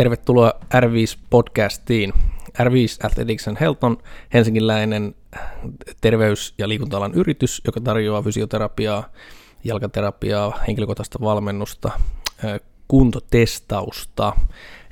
[0.00, 2.12] Tervetuloa R5-podcastiin.
[2.58, 3.98] R5 Athletics and Health on
[4.34, 5.14] helsinkiläinen
[6.00, 9.04] terveys- ja liikunta yritys, joka tarjoaa fysioterapiaa,
[9.64, 11.90] jalkaterapiaa, henkilökohtaista valmennusta,
[12.88, 14.32] kuntotestausta,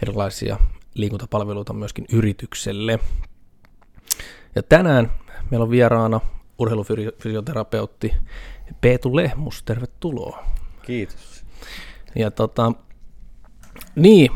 [0.02, 0.56] erilaisia
[0.95, 2.98] liikuntapalveluita myöskin yritykselle.
[4.54, 5.12] Ja tänään
[5.50, 6.20] meillä on vieraana
[6.59, 8.12] urheilufysioterapeutti
[8.80, 9.62] Peetu Lehmus.
[9.62, 10.45] Tervetuloa.
[10.83, 11.45] Kiitos.
[12.14, 12.72] Ja tota,
[13.98, 14.30] niin,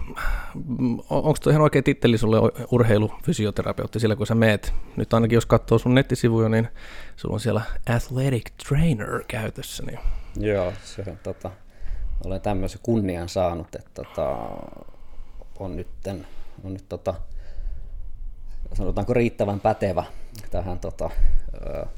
[1.11, 2.37] onko tuo ihan oikea titteli sulle
[2.71, 4.75] urheilufysioterapeutti sillä, kun sä meet?
[4.97, 6.69] Nyt ainakin jos katsoo sun nettisivuja, niin
[7.17, 7.63] sulla on siellä
[7.97, 9.83] athletic trainer käytössä.
[9.87, 9.99] Niin.
[10.37, 11.51] Joo, se on tota,
[12.25, 14.37] olen tämmöisen kunnian saanut, että tota,
[15.59, 15.89] on nyt,
[16.65, 17.15] on nyt tota,
[18.73, 20.05] sanotaanko riittävän pätevä
[20.51, 21.89] tähän tota, uh,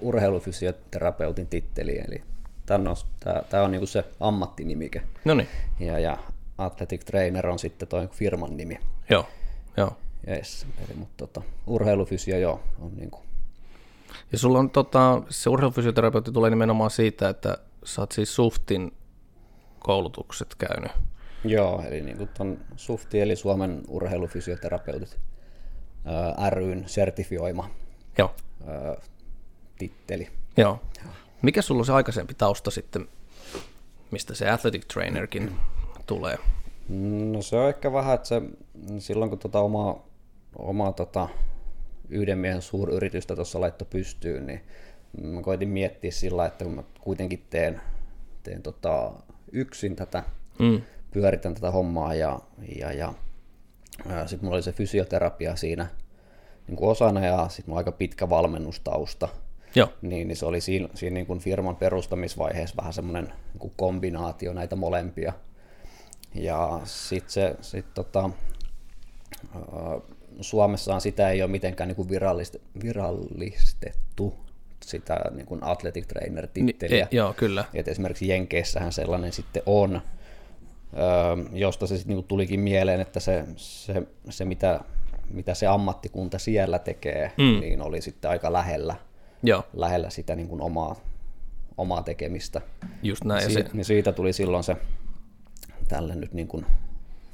[0.00, 2.04] urheilufysioterapeutin titteliin.
[2.08, 2.22] Eli
[2.66, 5.02] tämä on, tää, tää on niinku se ammattinimike.
[5.24, 5.48] Noniin.
[5.80, 6.18] Ja, ja
[6.58, 8.78] Athletic Trainer on sitten tuo firman nimi.
[9.10, 9.28] Joo,
[9.76, 9.96] joo.
[10.28, 13.20] Yes, eli mutta tota, urheilufysio joo, on niinku.
[14.32, 18.92] Ja sulla on tota, se urheilufysioterapeutti tulee nimenomaan siitä, että sä oot siis SUFTin
[19.78, 20.92] koulutukset käynyt.
[21.44, 25.18] Joo, eli niin kuin ton SUFTI eli Suomen urheilufysioterapeutit
[26.50, 27.70] ryn sertifioima
[28.18, 28.34] Joo.
[28.66, 28.96] Ää,
[29.78, 30.28] titteli.
[30.56, 30.80] Joo.
[31.42, 33.08] Mikä sulla on se aikaisempi tausta sitten,
[34.10, 35.56] mistä se athletic trainerkin
[36.08, 36.38] tulee?
[37.32, 38.42] No se on ehkä vähän, että se,
[38.98, 40.06] silloin kun tota omaa,
[40.58, 41.28] omaa tota
[42.08, 44.60] yhden miehen suuryritystä tuossa laitto pystyyn, niin
[45.22, 47.80] mä koitin miettiä sillä, että kun mä kuitenkin teen,
[48.42, 49.12] teen tota
[49.52, 50.22] yksin tätä,
[50.58, 50.82] mm.
[51.10, 52.40] pyöritän tätä hommaa ja,
[52.78, 53.14] ja, ja
[54.26, 55.86] sitten mulla oli se fysioterapia siinä
[56.66, 59.28] niin kuin osana ja sitten mulla aika pitkä valmennustausta.
[59.74, 59.88] Joo.
[60.02, 64.76] Niin, niin se oli siinä, siinä niin kuin firman perustamisvaiheessa vähän semmoinen niin kombinaatio näitä
[64.76, 65.32] molempia.
[66.34, 68.30] Ja sitten se, sit tota,
[70.40, 74.34] Suomessaan sitä ei ole mitenkään niin virallist, virallistettu
[74.80, 77.08] sitä niin kuin athletic trainer titteliä.
[77.10, 77.64] Ni, e, joo, kyllä.
[77.74, 80.00] Et esimerkiksi Jenkeissähän sellainen sitten on,
[81.52, 84.80] josta se sitten niin tulikin mieleen, että se, se, se mitä,
[85.30, 87.60] mitä se ammattikunta siellä tekee, mm.
[87.60, 88.94] niin oli sitten aika lähellä,
[89.42, 89.62] joo.
[89.72, 90.96] lähellä sitä niin kuin omaa,
[91.78, 92.60] omaa tekemistä.
[93.02, 93.46] Just näin.
[93.46, 93.64] Si- se...
[93.72, 94.76] niin siitä tuli silloin se
[95.88, 96.66] tälle nyt niin kuin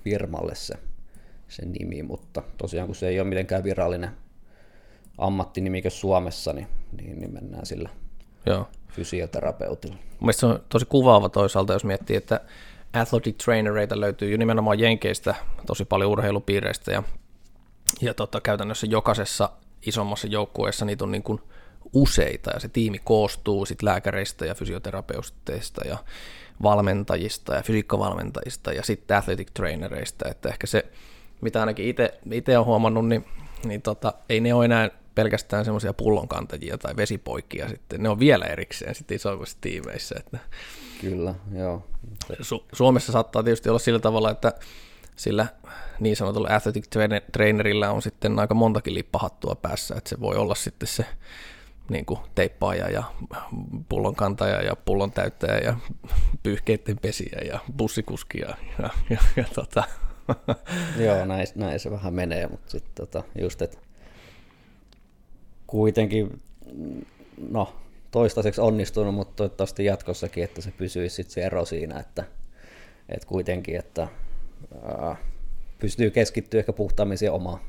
[0.05, 0.75] firmalle se,
[1.49, 4.11] se nimi, mutta tosiaan kun se ei ole mitenkään virallinen
[5.19, 6.67] ammattinimike Suomessa, niin,
[6.97, 7.89] niin, niin mennään sillä
[8.47, 8.69] Joo.
[8.93, 9.97] fysioterapeutilla.
[10.21, 12.41] Mielestäni se on tosi kuvaava toisaalta, jos miettii, että
[12.93, 15.35] athletic trainereita löytyy jo nimenomaan Jenkeistä
[15.67, 17.03] tosi paljon urheilupiireistä ja,
[18.01, 19.51] ja tota, käytännössä jokaisessa
[19.87, 21.41] isommassa joukkueessa niitä on niin kuin
[21.93, 25.99] useita ja se tiimi koostuu sit lääkäreistä ja fysioterapeuteista ja
[26.63, 30.85] valmentajista ja fysiikkavalmentajista ja sitten athletic trainereista, että ehkä se,
[31.41, 31.89] mitä ainakin
[32.33, 33.25] itse olen huomannut, niin,
[33.65, 38.45] niin tota, ei ne ole enää pelkästään semmoisia pullonkantajia tai vesipoikia sitten, ne on vielä
[38.45, 40.15] erikseen sitten isoissa tiimeissä.
[40.19, 40.39] Että
[41.01, 41.87] Kyllä, joo.
[42.33, 44.53] Su- Suomessa saattaa tietysti olla sillä tavalla, että
[45.17, 45.47] sillä
[46.01, 46.87] niin sanotulla athletic
[47.33, 51.07] trainerilla on sitten aika montakin lippahattua päässä, että se voi olla sitten se
[51.89, 53.03] niin kuin teippaaja ja
[53.89, 55.77] pullon kantaja ja pullon täyttäjä ja
[56.43, 59.85] pyyhkeiden pesiä ja bussikuski ja, ja, ja, ja tota.
[61.05, 63.79] Joo, näin, näin, se vähän menee, mutta sitten tota, just, että
[65.67, 66.43] kuitenkin,
[67.51, 67.75] no
[68.11, 72.25] toistaiseksi onnistunut, mutta toivottavasti jatkossakin, että se pysyisi sit se ero siinä, että,
[73.09, 74.09] että kuitenkin, että
[74.85, 75.17] ää,
[75.79, 77.61] pystyy keskittyä ehkä puhtaammin siihen omaan,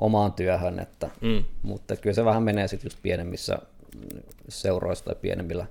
[0.00, 1.44] omaan työhön, että, mm.
[1.62, 3.58] mutta kyllä se vähän menee sitten just pienemmissä
[4.48, 5.66] seuroissa tai pienemmillä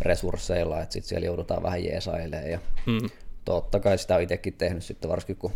[0.00, 3.10] resursseilla, että sitten siellä joudutaan vähän jeesailemaan ja mm.
[3.44, 5.52] totta kai sitä on itsekin tehnyt sitten varsinkin kun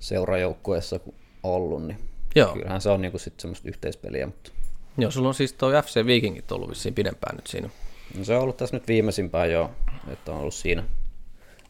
[0.00, 1.00] seurajoukkueessa
[1.42, 1.98] ollut, niin
[2.34, 2.52] Joo.
[2.52, 4.26] kyllähän se on niinku sitten semmoista yhteispeliä.
[4.26, 4.50] Mutta...
[4.98, 7.70] Joo, sulla on siis tuo FC Vikingit ollut vissiin pidempään nyt siinä.
[8.18, 9.70] No se on ollut tässä nyt viimeisimpään jo,
[10.12, 10.84] että on ollut siinä,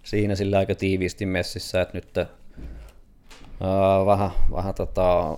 [0.02, 2.28] siinä sillä aika tiiviisti messissä, että nyt
[3.62, 5.36] äh, vähän, vähän tota,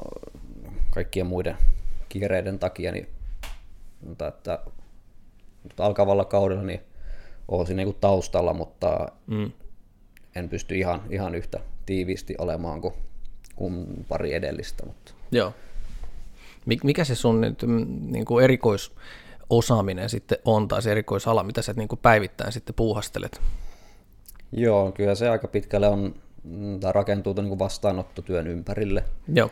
[0.91, 1.57] kaikkien muiden
[2.09, 3.09] kiireiden takia, niin
[4.07, 4.59] mutta että
[5.65, 6.81] nyt alkavalla kaudella niin
[7.49, 9.53] olen siinä niin taustalla, mutta mm.
[10.35, 12.95] en pysty ihan, ihan yhtä tiiviisti olemaan kuin,
[13.57, 14.87] kuin pari edellistä.
[14.87, 15.13] Mutta.
[15.31, 15.55] Joo.
[16.85, 21.73] Mikä se sun nyt mm, niin kuin erikoisosaaminen sitten on, tai se erikoisala, mitä sä
[21.77, 23.41] niin kuin päivittäin sitten puuhastelet?
[24.53, 26.15] Joo, kyllä se aika pitkälle on,
[26.81, 29.05] tai rakentuu niin kuin vastaanottotyön ympärille.
[29.29, 29.51] Joo.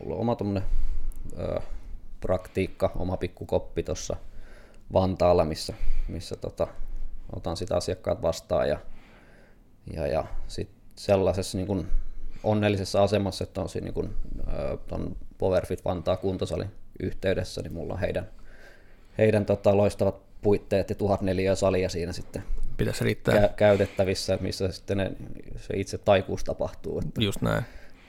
[0.00, 0.68] Mulla on oma tuommoinen
[2.20, 4.16] praktiikka, oma pikkukoppi tuossa
[4.92, 5.74] Vantaalla, missä,
[6.08, 6.66] missä tota,
[7.36, 8.78] otan sitä asiakkaat vastaan ja,
[9.92, 11.86] ja, ja sit sellaisessa niin kun
[12.44, 14.14] onnellisessa asemassa, että on siinä niin kuin,
[14.88, 16.70] ton Powerfit Vantaa kuntosalin
[17.00, 18.30] yhteydessä, niin mulla on heidän,
[19.18, 22.42] heidän tota, loistavat puitteet ja 1004 salia siinä sitten
[22.76, 23.34] Pitäisi riittää.
[23.34, 25.12] kä- käytettävissä, missä sitten ne,
[25.56, 26.98] se itse taikuus tapahtuu.
[26.98, 27.64] Että, Just näin.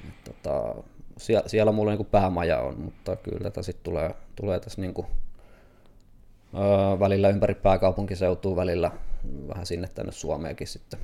[0.10, 0.84] että, tota,
[1.18, 5.08] siellä, siellä mulla niin päämaja on, mutta kyllä tätä sitten tulee, tulee tässä niin kuin,
[6.54, 8.92] öö, välillä ympäri pääkaupunkiseutua, välillä
[9.48, 11.00] vähän sinne tänne Suomeenkin sitten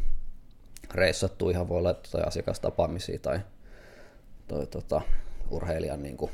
[0.93, 3.39] reissattu ihan voi olla tai asiakastapaamisia tai
[4.47, 5.01] toi, tota,
[5.49, 6.31] urheilijan niin kuin,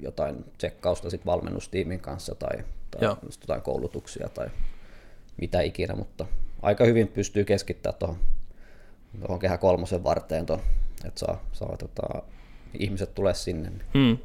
[0.00, 2.64] jotain tsekkausta sit valmennustiimin kanssa tai
[3.00, 3.16] Joo.
[3.22, 4.46] just jotain koulutuksia tai
[5.36, 6.26] mitä ikinä, mutta
[6.62, 8.18] aika hyvin pystyy keskittämään tuohon
[9.20, 10.60] tuohon kehä kolmosen varteen, ton,
[11.04, 12.22] että saa, saa tota,
[12.78, 13.70] ihmiset tulee sinne.
[13.94, 14.18] Hmm.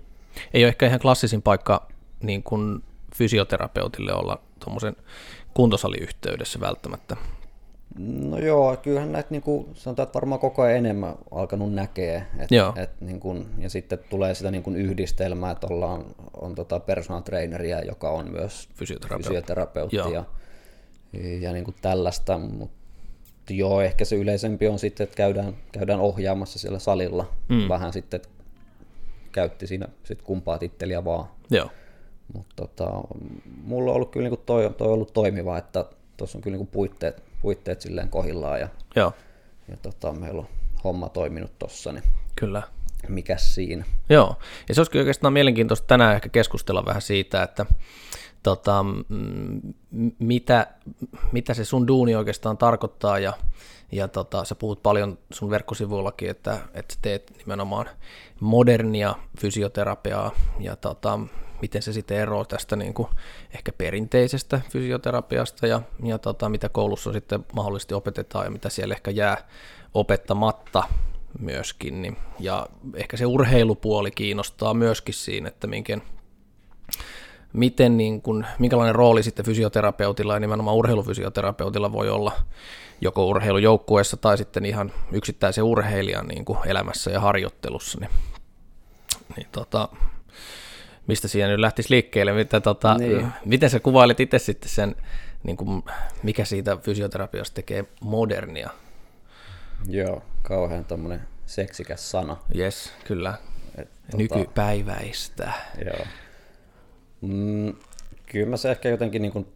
[0.54, 1.88] Ei ole ehkä ihan klassisin paikka
[2.22, 2.84] niin kuin
[3.16, 4.96] fysioterapeutille olla tuommoisen
[5.54, 7.16] kuntosaliyhteydessä välttämättä.
[7.98, 12.26] No joo, kyllähän näitä niin kuin, sanotaan, että varmaan koko ajan enemmän alkanut näkee.
[12.40, 12.74] Et, Joo.
[12.76, 16.06] et, niin kuin, ja sitten tulee sitä niin kuin yhdistelmää, että ollaan,
[16.42, 19.28] on tota personal traineria, joka on myös Fysioterapeutti.
[19.28, 20.10] fysioterapeutti Joo.
[20.12, 20.24] ja,
[21.40, 22.80] ja niin kuin tällaista, mutta
[23.50, 27.70] joo, ehkä se yleisempi on sitten, että käydään, käydään ohjaamassa siellä salilla mm.
[27.70, 28.22] vähän sitten,
[29.32, 31.28] käytti siinä sit kumpaa titteliä vaan.
[31.52, 31.70] Joo.
[32.34, 32.92] Mutta tota,
[33.64, 35.86] mulla on ollut kyllä niinku toi, toi ollut toimiva, että
[36.18, 39.14] tuossa on kyllä niinku puitteet, puitteet silleen kohillaan ja, Joo,
[39.68, 40.48] ja tota, meillä on
[40.84, 42.04] homma toiminut tossa, niin
[42.36, 42.64] kyllä.
[43.08, 43.86] mikäs siinä.
[44.10, 44.36] Joo,
[44.70, 47.66] ja se olisikin oikeastaan mielenkiintoista tänään ehkä keskustella vähän siitä, että
[48.44, 49.62] tota, mm,
[50.20, 50.68] mitä,
[51.32, 53.34] mitä se sun duuni oikeastaan tarkoittaa, ja,
[53.92, 57.90] ja tota, sä puhut paljon sun verkkosivuillakin, että, että sä teet nimenomaan
[58.40, 61.20] modernia fysioterapiaa, ja tota,
[61.62, 63.08] miten se sitten eroaa tästä niin kuin
[63.54, 69.12] ehkä perinteisestä fysioterapiasta, ja, ja tota, mitä koulussa sitten mahdollisesti opetetaan, ja mitä siellä ehkä
[69.12, 69.38] jää
[69.94, 70.84] opettamatta
[71.40, 75.98] myöskin, niin, ja ehkä se urheilupuoli kiinnostaa myöskin siinä, että minkä,
[77.54, 82.32] miten niin kun, minkälainen rooli sitten fysioterapeutilla ja nimenomaan urheilufysioterapeutilla voi olla
[83.02, 88.12] joko urheilujoukkueessa tai sitten ihan yksittäisen urheilijan niin kuin elämässä ja harjoittelussa, niin,
[89.36, 89.90] niin tota,
[91.10, 93.28] mistä siinä nyt lähtisi liikkeelle, mitä, tota, Niin.
[93.46, 94.96] miten sä kuvailet itse sitten sen,
[95.44, 95.84] niin kuin,
[96.24, 98.70] mikä siitä fysioterapiasta tekee modernia?
[99.88, 102.38] Joo, kauhean tommonen seksikäs sana.
[102.58, 103.34] Yes, kyllä.
[103.78, 105.52] Et, Nykypäiväistä.
[105.86, 106.06] Joo.
[107.22, 107.74] Mm,
[108.26, 109.48] kyllä mä se ehkä jotenkin niin kuin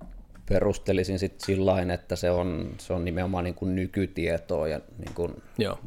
[0.50, 5.44] perustelisin sit sillain, että se on, se on nimenomaan niin kuin nykytietoa ja niin kuin,
[5.58, 5.80] Joo,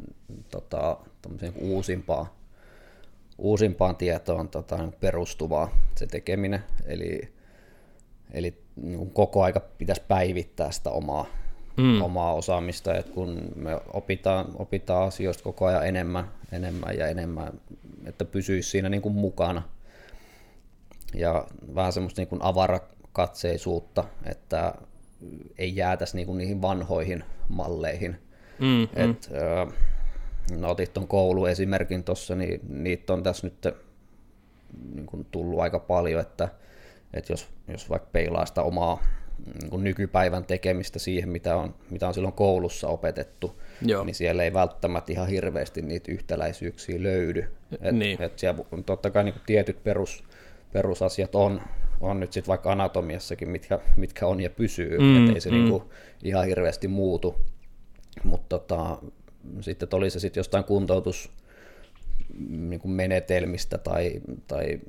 [0.51, 0.97] tota,
[1.41, 2.37] niin kuin uusimpaa,
[3.39, 6.65] uusimpaan tietoon tota, perustuvaa se tekeminen.
[6.87, 7.29] Eli,
[8.33, 11.27] eli niin koko aika pitäisi päivittää sitä omaa,
[11.77, 12.03] mm.
[12.03, 17.61] omaa osaamista, että kun me opitaan, opitaan asioista koko ajan enemmän, enemmän ja enemmän,
[18.05, 19.63] että pysyisi siinä niin kuin mukana.
[21.15, 24.75] Ja vähän semmoista niin kuin avarakatseisuutta, että
[25.59, 28.17] ei jäätäisi niin kuin niihin vanhoihin malleihin.
[28.59, 29.67] mm, Et, ö,
[30.51, 33.75] no otit tuon kouluesimerkin tuossa, niin niitä on tässä nyt
[34.95, 36.49] niin kuin tullut aika paljon, että,
[37.15, 39.03] että jos, jos vaikka peilaa sitä omaa
[39.61, 44.05] niin kuin nykypäivän tekemistä siihen, mitä on, mitä on silloin koulussa opetettu, Joo.
[44.05, 47.47] niin siellä ei välttämättä ihan hirveästi niitä yhtäläisyyksiä löydy.
[47.81, 48.23] Et, Niin.
[48.23, 50.25] et siellä on totta kai niin kuin tietyt perus,
[50.73, 51.61] perusasiat on,
[52.01, 55.57] on nyt sitten vaikka anatomiassakin, mitkä, mitkä on ja pysyy, Mm, mm, ei se mm.
[55.57, 55.83] niin kuin
[56.25, 57.35] ihan hirveästi muutu.
[58.25, 58.99] Mutta tota,
[59.61, 61.31] sitten oli se sitten jostain kuntoutus
[62.49, 64.13] niin kuin menetelmistä tai,
[64.47, 64.81] tai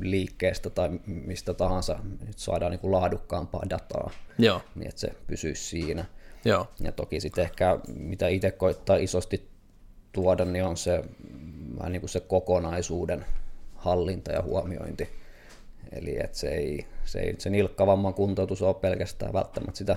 [0.00, 5.64] liikkeestä tai mistä tahansa, nyt saadaan niin kuin laadukkaampaa dataa, joo, niin että se pysyisi
[5.64, 6.04] siinä.
[6.44, 9.48] joo, Ja toki sitten ehkä, mitä itse koittaa isosti
[10.12, 11.04] tuoda, niin on se
[11.78, 13.24] vähän niin kuin se kokonaisuuden
[13.74, 15.08] hallinta ja huomiointi.
[15.92, 19.96] Eli että se ei, se ei se nilkkavamman kuntoutus ole pelkästään välttämättä sitä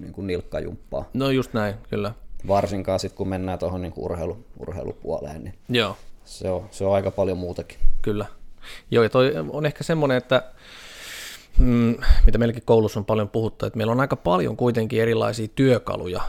[0.00, 1.04] niin kuin nilkkajumppaa.
[1.14, 2.12] no just näin, kyllä,
[2.48, 5.96] Varsinkaan sitten kun mennään tuohon niin urheilu, urheilupuoleen, niin joo.
[6.24, 7.78] se on, se on aika paljon muutakin.
[8.02, 8.26] Kyllä.
[8.90, 10.42] Joo, ja toi on ehkä semmoinen, että
[11.58, 16.22] mm, mitä meilläkin koulussa on paljon puhuttu, että meillä on aika paljon kuitenkin erilaisia työkaluja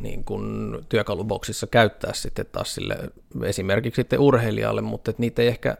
[0.00, 2.98] niin kuin työkaluboksissa käyttää sitten taas sille
[3.44, 5.76] esimerkiksi sitten urheilijalle, mutta että niitä ei ehkä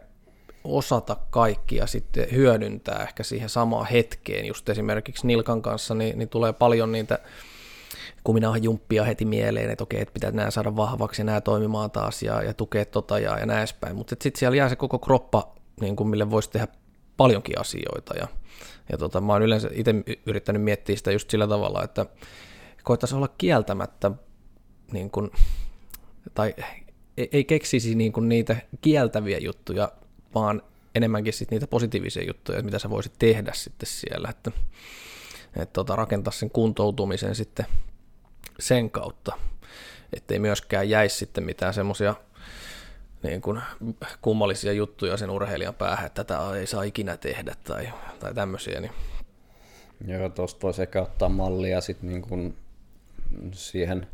[0.65, 4.45] osata kaikkia sitten hyödyntää ehkä siihen samaan hetkeen.
[4.45, 7.19] Just esimerkiksi Nilkan kanssa niin, niin tulee paljon niitä
[8.23, 12.43] kuminauhajumppia heti mieleen, että okei, että pitää nämä saada vahvaksi ja nämä toimimaan taas ja,
[12.43, 13.95] ja tukea tota ja, ja näin edespäin.
[13.95, 16.67] Mutta sitten siellä jää se koko kroppa, niin kuin mille voisi tehdä
[17.17, 18.15] paljonkin asioita.
[18.15, 18.27] Ja,
[18.91, 19.93] ja tota, mä oon yleensä itse
[20.25, 22.05] yrittänyt miettiä sitä just sillä tavalla, että
[22.83, 24.11] koittaisi olla kieltämättä
[24.91, 25.31] niin kuin
[26.33, 26.55] tai
[27.17, 29.91] ei, ei keksisi niin kuin niitä kieltäviä juttuja,
[30.35, 30.61] vaan
[30.95, 34.51] enemmänkin sit niitä positiivisia juttuja, mitä sä voisit tehdä sitten siellä, että,
[35.55, 37.65] että tota, rakentaa sen kuntoutumisen sitten
[38.59, 39.37] sen kautta,
[40.13, 42.15] ettei myöskään jäisi sitten mitään semmoisia
[43.23, 43.61] niin kuin
[44.21, 47.89] kummallisia juttuja sen urheilijan päähän, että tätä ei saa ikinä tehdä tai,
[48.19, 48.81] tai tämmöisiä.
[48.81, 48.91] Niin.
[50.07, 52.57] Joo, tuosta voisi ehkä ottaa mallia sitten niin kuin
[53.51, 54.07] siihen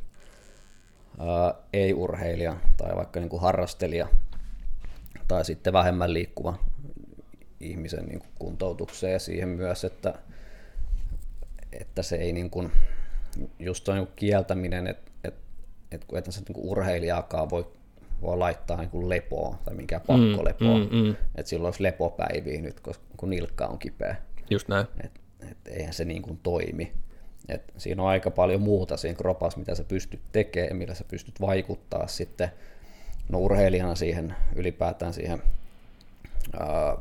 [1.20, 4.08] ää, ei-urheilija tai vaikka niin kuin harrastelija
[5.32, 6.60] tai sitten vähemmän liikkuva
[7.60, 10.14] ihmisen niin kuin kuntoutukseen ja siihen myös, että,
[11.74, 12.72] että se ei niin kuin,
[13.60, 15.40] just on niin kuin kieltäminen, että, että,
[15.92, 17.72] että kun et se niin urheilijaakaan voi
[18.22, 20.78] voi laittaa niin kuin lepoa tai mikä pakkolepoa.
[20.78, 21.16] Mm, mm, mm.
[21.36, 22.82] Että silloin olisi lepopäiviä nyt,
[23.18, 24.16] kun nilkka on kipeä.
[24.50, 24.88] Just näin.
[25.04, 25.22] Et,
[25.52, 26.92] et eihän se niin kuin toimi.
[27.50, 31.42] Et siinä on aika paljon muuta siinä kropassa, mitä sä pystyt tekemään, millä sä pystyt
[31.42, 32.52] vaikuttaa sitten
[33.30, 35.42] no urheilijana siihen ylipäätään siihen
[36.60, 36.98] ää,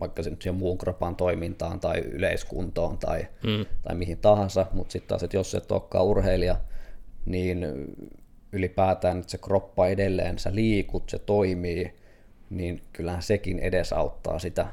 [0.00, 3.66] vaikka se nyt siihen muun kropan toimintaan tai yleiskuntoon tai, mm.
[3.82, 6.56] tai mihin tahansa, mutta sitten taas, että jos et olekaan urheilija,
[7.26, 7.66] niin
[8.52, 11.94] ylipäätään, että se kroppa edelleen, sä liikut, se toimii,
[12.50, 14.66] niin kyllähän sekin edesauttaa sitä,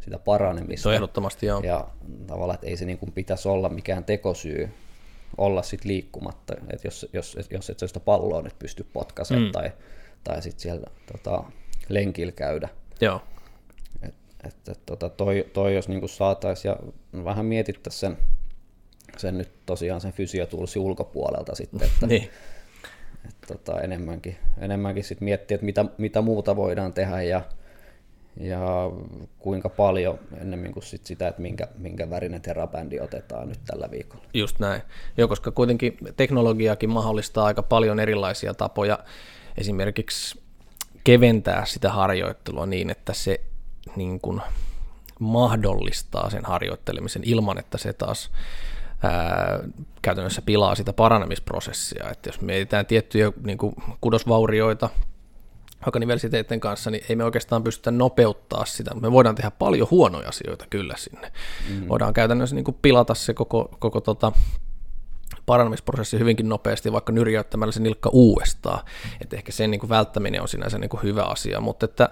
[0.00, 0.94] sitä paranemista.
[0.94, 1.60] Ehdottomasti, joo.
[1.60, 1.88] Ja
[2.26, 4.68] tavallaan, että ei se niin kuin pitäisi olla mikään tekosyy
[5.38, 9.52] olla sit liikkumatta, että jos, jos, jos et sitä palloa nyt pysty potkaisemaan mm.
[9.52, 9.72] tai,
[10.24, 11.44] tai sitten siellä tota,
[11.88, 12.68] lenkillä käydä.
[13.00, 13.20] Joo.
[14.02, 16.76] Et, et, et, tota, toi, toi, jos niin saataisiin ja
[17.24, 18.24] vähän mietittäisiin sen,
[19.16, 22.30] sen nyt tosiaan sen fysiotulsi ulkopuolelta sitten, että niin
[23.28, 27.42] et tota, enemmänkin, enemmänkin sit miettiä, että mitä, mitä muuta voidaan tehdä ja,
[28.40, 28.60] ja
[29.38, 34.24] kuinka paljon ennemmin kuin sit sitä, että minkä, minkä värinen terabändi otetaan nyt tällä viikolla.
[34.34, 34.82] Just näin.
[35.16, 38.98] Joo, koska kuitenkin teknologiakin mahdollistaa aika paljon erilaisia tapoja
[39.58, 40.40] esimerkiksi
[41.04, 43.40] keventää sitä harjoittelua niin, että se
[43.96, 44.40] niin kuin
[45.20, 48.30] mahdollistaa sen harjoittelemisen ilman, että se taas
[49.02, 49.60] ää,
[50.02, 52.10] käytännössä pilaa sitä paranemisprosessia.
[52.10, 54.90] Että jos mietitään tiettyjä niin kuin kudosvaurioita,
[55.86, 60.28] vaikka nivelsiiteiden kanssa, niin ei me oikeastaan pystytä nopeuttaa sitä, me voidaan tehdä paljon huonoja
[60.28, 61.32] asioita kyllä sinne.
[61.70, 61.88] Mm.
[61.88, 64.32] Voidaan käytännössä niin kuin pilata se koko, koko tota,
[65.48, 68.80] paranemisprosessi hyvinkin nopeasti, vaikka nyrjäyttämällä se nilkka uudestaan.
[69.20, 72.08] Että ehkä sen niin kuin välttäminen on sinänsä niin kuin hyvä asia, mutta että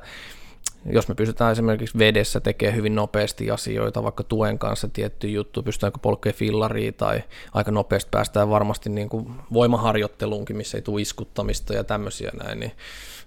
[0.90, 5.98] jos me pystytään esimerkiksi vedessä tekemään hyvin nopeasti asioita, vaikka tuen kanssa tietty juttu, pystytäänkö
[6.02, 7.22] polkea fillariin tai
[7.54, 12.72] aika nopeasti päästään varmasti niin kuin voimaharjoitteluunkin, missä ei tule iskuttamista ja tämmöisiä näin, niin,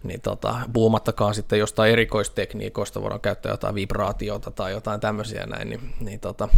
[0.04, 5.94] niin tota, puhumattakaan sitten jostain erikoistekniikoista, voidaan käyttää jotain vibraatiota tai jotain tämmöisiä näin, niin,
[6.00, 6.50] niin tota,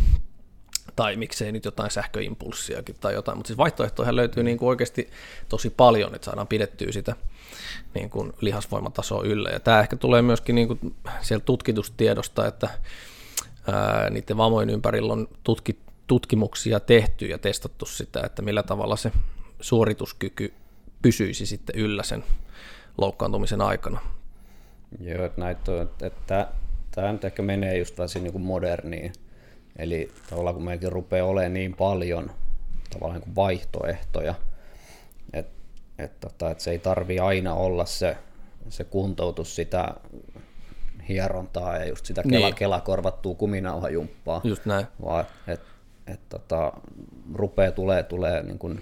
[0.95, 5.09] tai miksei nyt jotain sähköimpulssiakin tai jotain, mutta siis vaihtoehtoja löytyy niin kuin oikeasti
[5.49, 7.15] tosi paljon, että saadaan pidettyä sitä
[7.93, 9.49] niin kuin lihasvoimatasoa yllä.
[9.49, 12.69] Ja tämä ehkä tulee myöskin niin kuin sieltä tutkitustiedosta, että
[13.71, 19.11] ää, niiden vammojen ympärillä on tutki, tutkimuksia tehty ja testattu sitä, että millä tavalla se
[19.59, 20.53] suorituskyky
[21.01, 22.23] pysyisi sitten yllä sen
[22.97, 23.99] loukkaantumisen aikana.
[24.99, 26.47] Joo, että näitä on, että
[26.91, 29.13] tämä nyt ehkä menee just vähän niin kuin moderniin.
[29.75, 32.31] Eli tavallaan kun meilläkin rupeaa olemaan niin paljon
[32.89, 34.35] tavallaan niin kuin vaihtoehtoja,
[35.33, 35.61] että
[35.99, 38.17] että, tota, että se ei tarvi aina olla se,
[38.69, 39.93] se kuntoutus sitä
[41.09, 42.55] hierontaa ja just sitä kela, niin.
[42.55, 44.41] kela korvattuu kuminauhajumppaa.
[44.43, 44.87] Just näin.
[45.05, 45.65] Vaan että
[46.07, 46.73] et, tota,
[47.33, 48.81] rupeaa tulee, tulee niin kuin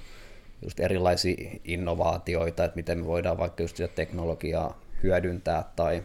[0.62, 6.04] just erilaisia innovaatioita, että miten me voidaan vaikka just sitä teknologiaa hyödyntää tai,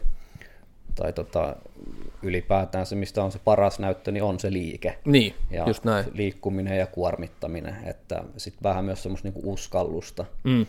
[0.95, 1.55] tai tota,
[2.21, 4.99] ylipäätään se, mistä on se paras näyttö, niin on se liike.
[5.05, 6.05] Niin, ja just näin.
[6.13, 10.25] liikkuminen ja kuormittaminen, että sitten vähän myös semmoista niinku uskallusta.
[10.43, 10.65] Mm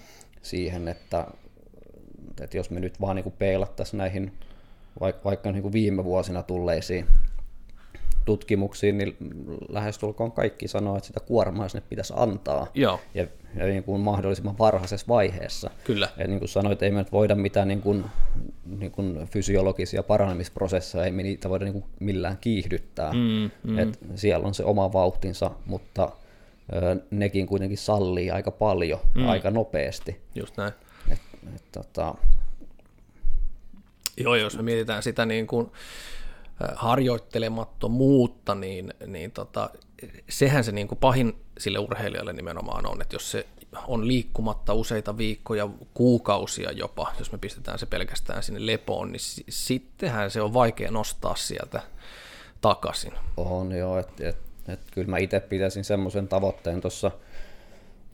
[0.47, 1.27] siihen, että,
[2.41, 4.33] että jos me nyt vaan niin peilattaisiin näihin
[5.01, 7.07] vaikka, vaikka niin kuin viime vuosina tulleisiin
[8.27, 9.17] tutkimuksiin, niin
[9.69, 12.67] lähestulkoon kaikki sanoo, että sitä kuormaa sinne pitäisi antaa.
[12.75, 13.01] Joo.
[13.15, 15.71] Ja, ja niin kuin mahdollisimman varhaisessa vaiheessa.
[15.85, 16.09] Kyllä.
[16.19, 18.05] Ja niin kuin sanoit, ei me nyt voida mitään niin kuin,
[18.79, 23.13] niin kuin fysiologisia paranemisprosesseja, ei me niitä voida niin kuin millään kiihdyttää.
[23.13, 23.79] Mm, mm.
[23.79, 26.13] Et siellä on se oma vauhtinsa, mutta
[27.11, 29.29] nekin kuitenkin sallii aika paljon, mm.
[29.29, 30.21] aika nopeasti.
[30.35, 30.73] Just näin.
[31.11, 31.21] Et,
[31.55, 32.15] et, tota...
[34.17, 35.71] Joo, jos me mietitään sitä niin kuin
[36.75, 39.71] harjoittelemattomuutta, niin, niin tota,
[40.29, 43.47] sehän se niin kuin pahin sille urheilijalle nimenomaan on, että jos se
[43.87, 50.31] on liikkumatta useita viikkoja, kuukausia jopa, jos me pistetään se pelkästään sinne lepoon, niin sittenhän
[50.31, 51.83] se on vaikea nostaa sieltä
[52.61, 53.13] takaisin.
[53.37, 57.11] On joo, että et et kyllä mä itse pitäisin semmoisen tavoitteen tuossa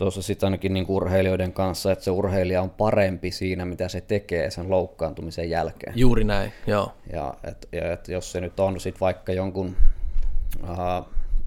[0.03, 4.51] tuossa sitten ainakin niin urheilijoiden kanssa, että se urheilija on parempi siinä, mitä se tekee
[4.51, 5.93] sen loukkaantumisen jälkeen.
[5.97, 6.93] Juuri näin, joo.
[7.13, 9.77] Ja, et, ja et jos se nyt on sit vaikka jonkun
[10.63, 11.07] uh,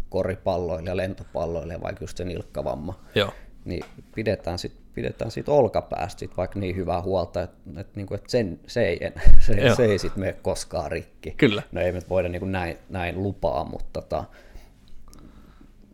[0.09, 3.31] koripalloilija, lentopalloilija, vaikka just se nilkkavamma, joo.
[3.65, 3.83] niin
[4.15, 8.59] pidetään sit, pidetään sit olkapäästä sit vaikka niin hyvää huolta, että et, niinku, et sen,
[8.67, 8.99] se ei,
[9.39, 11.31] se, se ei sit mene koskaan rikki.
[11.37, 11.63] Kyllä.
[11.71, 14.23] No ei me voida niinku näin, näin lupaa, mutta, tota,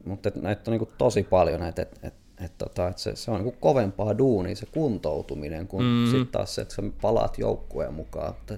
[0.05, 2.20] mutta et, näitä on niinku tosi paljon näitä, että et, et,
[2.57, 6.11] tota, et se, se on niinku kovempaa duunia se kuntoutuminen, kuin mm-hmm.
[6.11, 8.33] sitten taas se, että sä palaat joukkueen mukaan.
[8.33, 8.57] Mutta,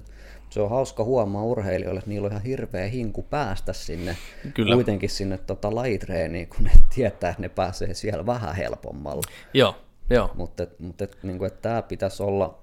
[0.54, 4.16] se on hauska huomaa urheilijoille, että niillä on ihan hirveä hinku päästä sinne,
[4.54, 4.74] Kyllä.
[4.74, 9.22] kuitenkin sinne tota, lajitreeniin, kun ne tietää, että ne pääsee siellä vähän helpommalla.
[9.54, 9.76] Joo,
[10.10, 10.30] joo.
[10.34, 12.58] Mutta mutta niin tämä pitäisi olla,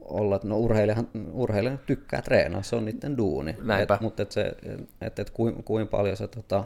[0.00, 3.56] olla että no urheilijahan, urheilijan tykkää treenaa, se on niiden duuni.
[3.62, 3.94] Näinpä.
[3.94, 4.52] Et, mutta et se,
[5.00, 6.64] et, et kuinka kuin paljon sä tota,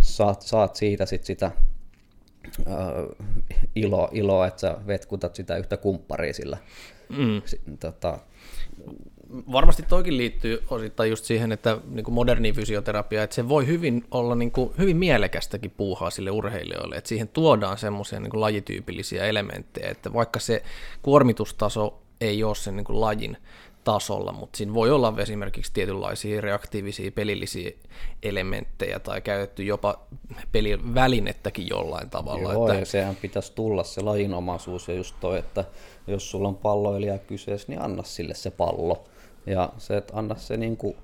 [0.00, 1.50] saat, saat siitä sit sitä
[2.58, 3.26] uh,
[3.74, 6.58] ilo, iloa, että sä vetkutat sitä yhtä kumpparia sillä.
[7.08, 7.42] Mm.
[7.46, 8.18] S, tota,
[9.52, 14.04] varmasti toikin liittyy osittain just siihen, että niin kuin moderni fysioterapia, että se voi hyvin
[14.10, 19.90] olla niin kuin, hyvin mielekästäkin puuhaa sille urheilijoille, että siihen tuodaan semmoisia niin lajityypillisiä elementtejä,
[19.90, 20.62] että vaikka se
[21.02, 23.36] kuormitustaso ei ole sen niin kuin lajin
[23.88, 27.70] tasolla, mutta siinä voi olla esimerkiksi tietynlaisia reaktiivisia pelillisiä
[28.22, 30.06] elementtejä tai käytetty jopa
[30.52, 32.52] pelin välinettäkin jollain tavalla.
[32.52, 32.80] Joo, että...
[32.80, 35.64] ja sehän pitäisi tulla se lajinomaisuus ja just toi, että
[36.06, 39.04] jos sulla on palloilija kyseessä, niin anna sille se pallo.
[39.46, 40.96] Ja se, että anna se, niin kuin,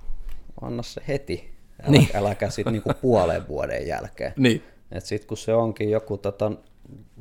[0.60, 2.08] anna se heti, älä, niin.
[2.14, 4.32] äläkä sitten niin kuin puolen vuoden jälkeen.
[4.36, 4.62] Niin.
[4.98, 6.52] Sitten kun se onkin joku, tota,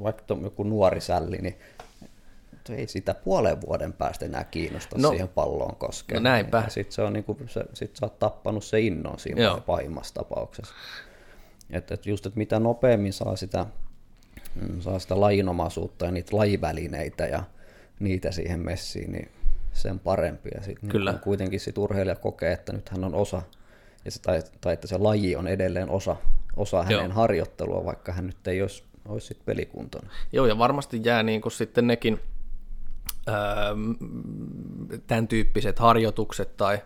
[0.04, 1.56] vaikka joku nuori sälli, niin
[2.70, 6.20] ei sitä puolen vuoden päästä enää kiinnosta no, siihen palloon koskea.
[6.20, 6.64] No näinpä.
[6.68, 9.62] Sitten se on niin kuin, se, sit sä oot tappanut se innon siinä Joo.
[9.62, 10.74] pahimmassa tapauksessa.
[11.70, 13.66] Että et just, että mitä nopeammin saa sitä,
[14.56, 17.44] mm, saa sitä lajinomaisuutta ja niitä lajivälineitä ja
[18.00, 19.30] niitä siihen messiin, niin
[19.74, 20.50] sen parempi.
[20.56, 21.12] Ja sit Kyllä.
[21.12, 23.42] Niin kuitenkin sit urheilija kokee, että nyt hän on osa,
[24.06, 26.16] ja se, tai, tai että se laji on edelleen osa,
[26.56, 27.14] osa hänen Joo.
[27.14, 30.10] harjoittelua, vaikka hän nyt ei olisi, olisi sit pelikuntona.
[30.32, 32.20] Joo, ja varmasti jää niin kuin sitten nekin
[35.08, 36.80] tämän tyyppiset harjoitukset tai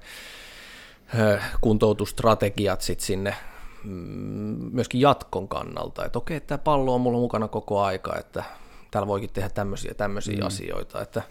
[1.20, 3.36] öö, kuntoutustrategiat sit sinne
[3.84, 8.44] mm, myöskin jatkon kannalta, että okei, tämä pallo on mulla mukana koko aika, että
[8.92, 10.48] täällä voikin tehdä tämmöisiä tämmöisiä mm.
[10.48, 11.22] asioita, että,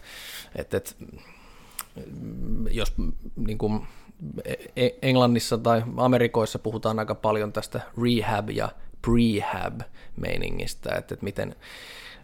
[0.55, 0.91] että, että
[2.71, 2.93] jos
[3.35, 3.87] niin kuin
[4.75, 8.69] e-, Englannissa tai Amerikoissa puhutaan aika paljon tästä rehab ja
[9.01, 9.81] prehab
[10.15, 11.55] meiningistä, että, että miten,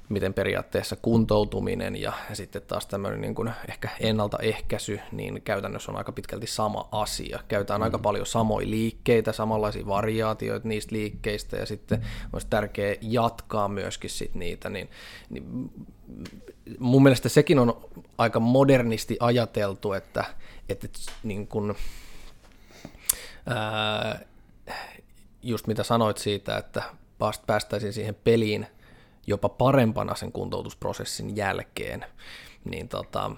[0.09, 5.97] miten periaatteessa kuntoutuminen ja, ja sitten taas tämmöinen niin kuin ehkä ennaltaehkäisy, niin käytännössä on
[5.97, 7.39] aika pitkälti sama asia.
[7.47, 7.83] Käytetään mm.
[7.83, 14.35] aika paljon samoja liikkeitä, samanlaisia variaatioita niistä liikkeistä ja sitten olisi tärkeää jatkaa myöskin sit
[14.35, 14.89] niitä, niin,
[15.29, 15.71] niin
[16.79, 20.25] mun mielestä sekin on aika modernisti ajateltu, että,
[20.69, 20.87] että
[21.23, 21.75] niin kuin,
[23.45, 24.19] ää,
[25.43, 26.83] just mitä sanoit siitä, että
[27.47, 28.67] päästäisiin siihen peliin–
[29.27, 32.05] jopa parempana sen kuntoutusprosessin jälkeen,
[32.65, 33.31] niin tota,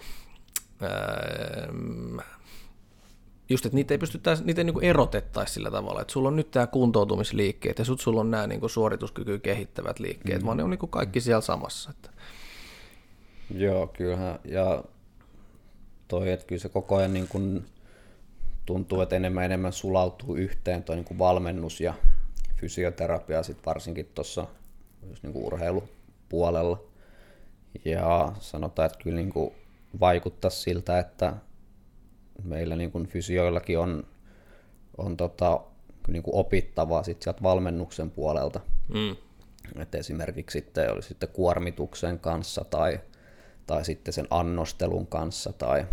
[0.82, 1.74] öö,
[3.50, 6.52] just, että niitä ei pystyttäisi, niitä ei niin erotettaisi sillä tavalla, että sulla on nyt
[6.52, 10.46] tämä kuntoutumisliikkeet ja sut sulla on nämä niin suorituskykyä kehittävät liikkeet, mm.
[10.46, 11.90] vaan ne on niin kaikki siellä samassa.
[11.90, 12.10] Että.
[13.56, 14.84] Joo, kyllähän, ja
[16.08, 17.66] toi, että kyllä se koko ajan niin kuin
[18.66, 21.94] tuntuu, että enemmän enemmän sulautuu yhteen toi niin kuin valmennus ja
[22.56, 24.48] fysioterapia sit varsinkin tuossa
[25.10, 26.84] just niin kuin urheilupuolella.
[27.86, 29.52] Ja sanotaan, että kyllä niin kuin
[30.00, 31.34] vaikuttaa siltä, että
[32.44, 34.04] meillä niin kuin fysioillakin on,
[34.98, 35.62] on tota,
[36.08, 38.60] niin kuin opittavaa sit sieltä valmennuksen puolelta.
[38.94, 39.16] Mm.
[39.80, 43.00] Et esimerkiksi sitten oli sitten kuormituksen kanssa tai,
[43.68, 45.54] tai sitten sen annostelun kanssa.
[45.54, 45.86] Tai,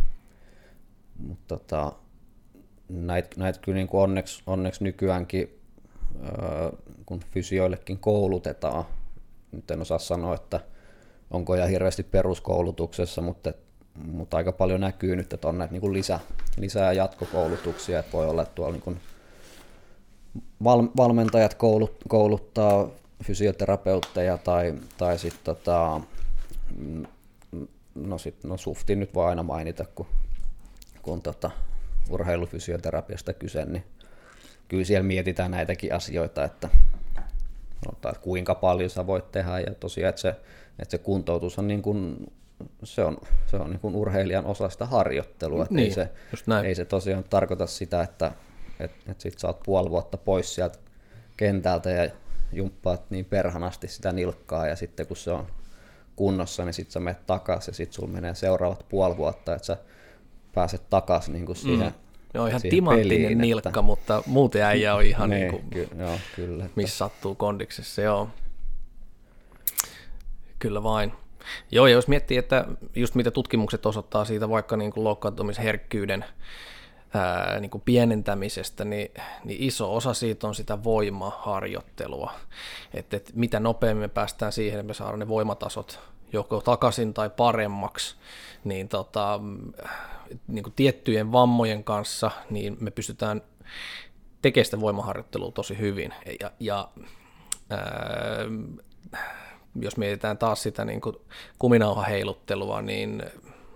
[1.18, 1.92] mutta tota,
[2.88, 5.61] näitä näit kyllä niin kuin onneksi, onneksi nykyäänkin,
[7.07, 8.85] kun fysioillekin koulutetaan
[9.53, 10.61] nyt en osaa sanoa, että
[11.31, 13.53] onko ja hirveästi peruskoulutuksessa, mutta,
[13.95, 16.21] mutta aika paljon näkyy nyt, että on näitä niin lisä,
[16.57, 19.01] lisää jatkokoulutuksia, että voi olla, että tuolla niin
[20.65, 22.88] val, valmentajat koulut, kouluttaa
[23.25, 26.01] fysioterapeutteja tai, tai sitten tota,
[27.95, 30.07] no, sit, no Sufti nyt voi aina mainita, kun,
[31.03, 31.51] kun tota,
[32.11, 33.85] urheilufysioterapiasta kyse, niin
[34.69, 36.69] kyllä siellä mietitään näitäkin asioita, että
[37.85, 40.29] sanotaan, että kuinka paljon sä voit tehdä ja tosiaan, että se,
[40.79, 42.33] että se kuntoutus on niin kuin,
[42.85, 46.09] se on, se on niin kuin urheilijan osa sitä harjoittelua, että niin, ei, se,
[46.64, 48.33] ei se tosiaan tarkoita sitä, että
[48.81, 50.79] että, että sit sä oot puoli vuotta pois sieltä
[51.37, 52.11] kentältä ja
[52.53, 55.47] jumppaat niin perhanasti sitä nilkkaa ja sitten kun se on
[56.16, 59.77] kunnossa, niin sitten sä menet takaisin ja sitten sulla menee seuraavat puoli vuotta, että sä
[60.55, 62.12] pääset takaisin niin siihen mm.
[62.35, 63.83] Joo, ihan timanttinen peliin, nilkka, että...
[63.83, 66.81] mutta muuten äijä on ihan niin, niin kuin, ky- joo, kyllä, että...
[66.81, 68.29] missä sattuu kondiksessa, joo.
[70.59, 71.12] Kyllä vain.
[71.71, 72.66] Joo, ja jos miettii, että
[72.97, 76.25] just mitä tutkimukset osoittaa siitä vaikka niin kuin loukkaantumisherkkyyden
[77.14, 79.11] ää, niin kuin pienentämisestä, niin,
[79.45, 82.33] niin iso osa siitä on sitä voimaharjoittelua.
[82.95, 86.01] Että et mitä nopeammin me päästään siihen, että me saadaan ne voimatasot
[86.33, 88.16] joko takaisin tai paremmaksi,
[88.64, 89.40] niin, tota,
[90.49, 93.42] niin kuin tiettyjen vammojen kanssa niin me pystytään
[94.42, 96.14] tekemään sitä voimaharjoittelua tosi hyvin.
[96.40, 96.88] Ja, ja
[97.71, 97.79] ää,
[99.81, 101.16] jos mietitään taas sitä niin kuin
[101.59, 103.23] kuminauha heiluttelua, niin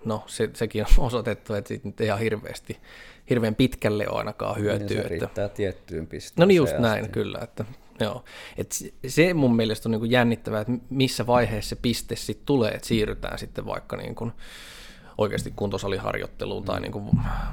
[0.05, 2.77] no se, sekin on osoitettu, että siitä nyt ihan hirveästi,
[3.31, 4.87] hirveän pitkälle on ainakaan hyötyä.
[4.87, 6.43] Niin se riittää tiettyyn pisteeseen.
[6.43, 6.83] No niin just asti.
[6.83, 7.39] näin, kyllä.
[7.43, 7.65] Että,
[8.01, 8.25] joo.
[8.57, 12.89] Et se mun mielestä on niin jännittävää, että missä vaiheessa se piste sitten tulee, että
[12.89, 14.33] siirrytään sitten vaikka niin kuin,
[15.19, 17.05] oikeasti kuntosaliharjoitteluun tai niin kuin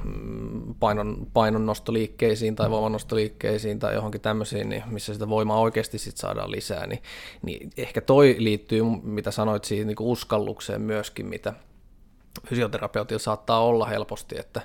[0.04, 6.52] mm, painon, painonnostoliikkeisiin tai voimannostoliikkeisiin tai johonkin tämmöisiin, niin missä sitä voimaa oikeasti sit saadaan
[6.52, 7.02] lisää, niin,
[7.42, 11.54] niin ehkä toi liittyy, mitä sanoit siihen niin uskallukseen myöskin, mitä
[12.48, 14.62] fysioterapeutilla saattaa olla helposti, että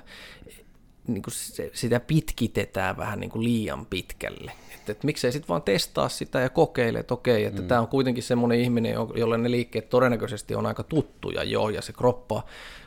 [1.07, 4.51] niin kuin se, sitä pitkitetään vähän niin kuin liian pitkälle.
[4.91, 7.67] Että, että miksei sitten vaan testaa sitä ja kokeile, että okei, että mm.
[7.67, 11.93] tämä on kuitenkin semmoinen ihminen, jolle ne liikkeet todennäköisesti on aika tuttuja jo, ja se
[11.93, 12.43] kroppa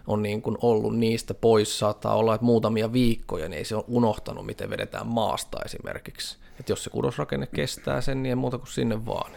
[0.06, 3.84] on niin kuin ollut niistä pois, saattaa olla, että muutamia viikkoja, niin ei se ole
[3.88, 6.38] unohtanut, miten vedetään maasta esimerkiksi.
[6.60, 9.32] Että jos se kudosrakenne kestää sen, niin ei muuta kuin sinne vaan.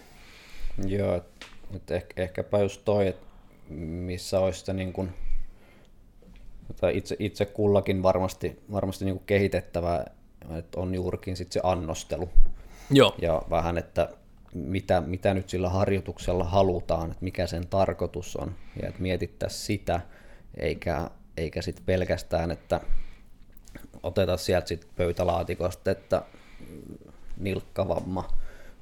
[0.88, 1.16] Joo,
[1.76, 3.26] että ehkä, ehkäpä just toi, että
[3.70, 5.10] missä olisi sitä niin kuin,
[6.82, 10.12] tai itse, itse kullakin varmasti, varmasti niin kuin kehitettävää,
[10.58, 12.30] että on juurikin sit se annostelu.
[12.90, 13.16] Joo.
[13.22, 14.10] Ja vähän, että
[14.54, 20.02] mitä, mitä nyt sillä harjoituksella halutaan, että mikä sen tarkoitus on, ja että mietittäisiin sitä,
[20.58, 22.82] eikä, eikä sitten pelkästään, että
[24.04, 26.22] otetaan sieltä sit pöytälaatikosta, että
[27.38, 28.30] nilkkavamma,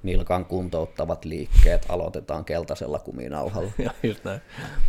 [0.03, 3.71] nilkan kuntouttavat liikkeet aloitetaan keltaisella kuminauhalla.
[4.03, 4.41] just näin.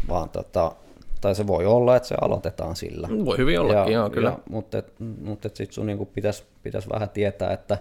[0.08, 0.72] Vaan tota,
[1.20, 3.08] tai se voi olla, että se aloitetaan sillä.
[3.24, 4.28] Voi hyvin ollakin, ja, joo, kyllä.
[4.28, 4.82] Ja, mutta
[5.20, 7.78] mutta sitten sun niinku pitäisi pitäis vähän tietää, että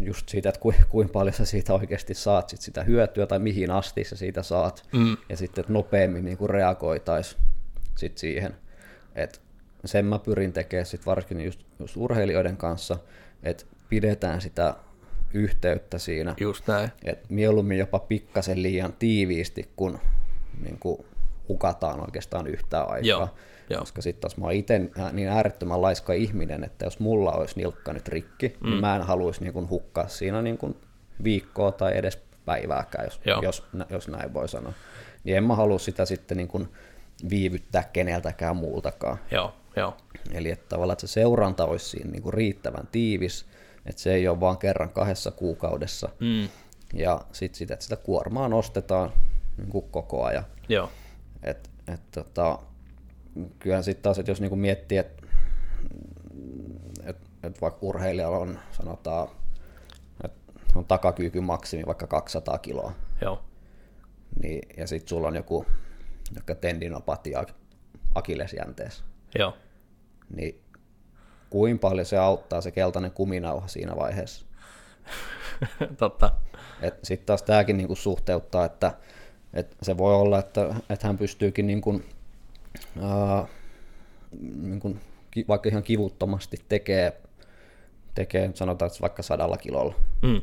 [0.00, 3.70] just siitä, että kuinka kuin paljon sä siitä oikeasti saat sit sitä hyötyä tai mihin
[3.70, 4.88] asti sä siitä saat.
[4.92, 5.16] Mm.
[5.28, 7.42] Ja sitten, että nopeammin niin kuin reagoitaisiin
[7.96, 8.54] sit siihen.
[9.14, 9.40] Et
[9.84, 12.98] sen mä pyrin tekemään sit varsinkin just, just urheilijoiden kanssa,
[13.42, 14.74] että pidetään sitä
[15.34, 16.34] yhteyttä siinä.
[16.40, 16.90] Just näin.
[17.04, 19.98] Et mieluummin jopa pikkasen liian tiiviisti, kun
[20.62, 21.06] niin kuin
[21.48, 23.08] hukataan oikeastaan yhtään aikaa.
[23.08, 23.28] Joo.
[23.70, 23.80] Joo.
[23.80, 24.80] Koska sitten taas mä oon itse
[25.12, 28.70] niin äärettömän laiska ihminen, että jos mulla olisi nilkka nyt rikki, niin mm.
[28.70, 30.76] niin mä en haluaisi niin hukkaa siinä niin kuin
[31.24, 34.72] viikkoa tai edes päivääkään, jos, jos, jos näin voi sanoa.
[35.24, 36.68] Niin en mä halua sitä sitten niin kuin
[37.30, 39.18] viivyttää keneltäkään muultakaan.
[39.30, 39.96] Joo, joo.
[40.32, 43.46] Eli että tavallaan että se seuranta olisi siinä niin kuin riittävän tiivis,
[43.86, 46.08] että se ei ole vaan kerran kahdessa kuukaudessa.
[46.20, 46.48] Mm.
[46.94, 49.12] Ja sitten sitä, että sitä kuormaa nostetaan
[49.56, 50.44] niin kuin koko ajan.
[50.68, 50.90] Joo.
[51.42, 52.58] Et, et, tota,
[53.58, 55.22] kyllähän sitten taas, että jos niinku miettii, että
[57.04, 59.28] et, et vaikka urheilijalla on, sanotaan,
[60.24, 63.44] että on takakyky maksimi vaikka 200 kiloa, Joo.
[64.42, 65.66] Niin, ja sitten sulla on joku,
[66.34, 67.44] joku tendinopatia
[68.14, 69.04] akillesjänteessä,
[69.38, 69.56] Joo.
[70.36, 70.60] niin
[71.50, 74.46] kuinka paljon se auttaa se keltainen kuminauha siinä vaiheessa?
[75.98, 76.32] Totta.
[77.02, 78.92] Sitten taas tämäkin niinku suhteuttaa, että
[79.52, 82.04] et se voi olla, että, että hän pystyykin niin kuin,
[83.02, 83.46] ää,
[84.62, 85.00] niin kuin,
[85.48, 87.20] vaikka ihan kivuttomasti tekee,
[88.14, 90.40] tekee sanotaan, että vaikka sadalla kilolla mm.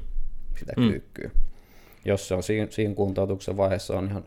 [0.60, 0.90] sitä mm.
[0.90, 1.32] kyykkyä.
[2.06, 4.24] Jos se on siinä, siinä kuntoutuksen vaiheessa on ihan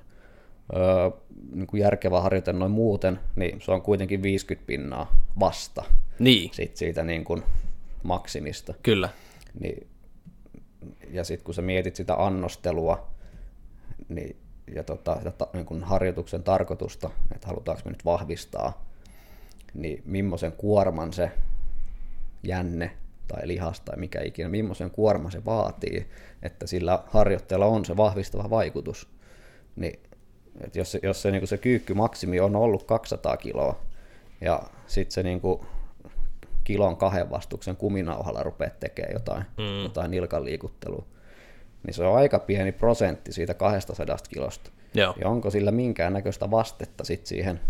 [0.76, 1.10] öö,
[1.52, 5.84] niin kuin järkevä harjoite noin muuten, niin se on kuitenkin 50 pinnaa vasta
[6.18, 6.50] niin.
[6.54, 7.42] sit siitä niin kuin
[8.02, 8.74] maksimista.
[8.82, 9.08] Kyllä.
[9.60, 9.86] Niin,
[11.10, 13.10] ja sitten kun sä mietit sitä annostelua,
[14.08, 14.36] niin
[14.74, 18.84] ja tota, sitä niin kuin harjoituksen tarkoitusta, että halutaanko me nyt vahvistaa,
[19.74, 21.30] niin millaisen kuorman se
[22.42, 22.90] jänne
[23.28, 26.06] tai lihas tai mikä ikinä, millaisen kuorman se vaatii,
[26.42, 29.08] että sillä harjoitteella on se vahvistava vaikutus.
[29.76, 30.00] Niin,
[30.60, 33.80] että jos se, jos se, niin kuin se kyykkymaksimi on ollut 200 kiloa
[34.40, 35.60] ja sitten se niin kuin
[36.64, 39.82] kilon kahden vastuksen kuminauhalla rupeat tekemään jotain, mm.
[39.82, 41.06] jotain nilkan liikuttelua,
[41.86, 44.70] niin se on aika pieni prosentti siitä 200 kilosta.
[44.94, 45.14] Joo.
[45.20, 47.60] Ja onko sillä minkäännäköistä vastetta sit siihen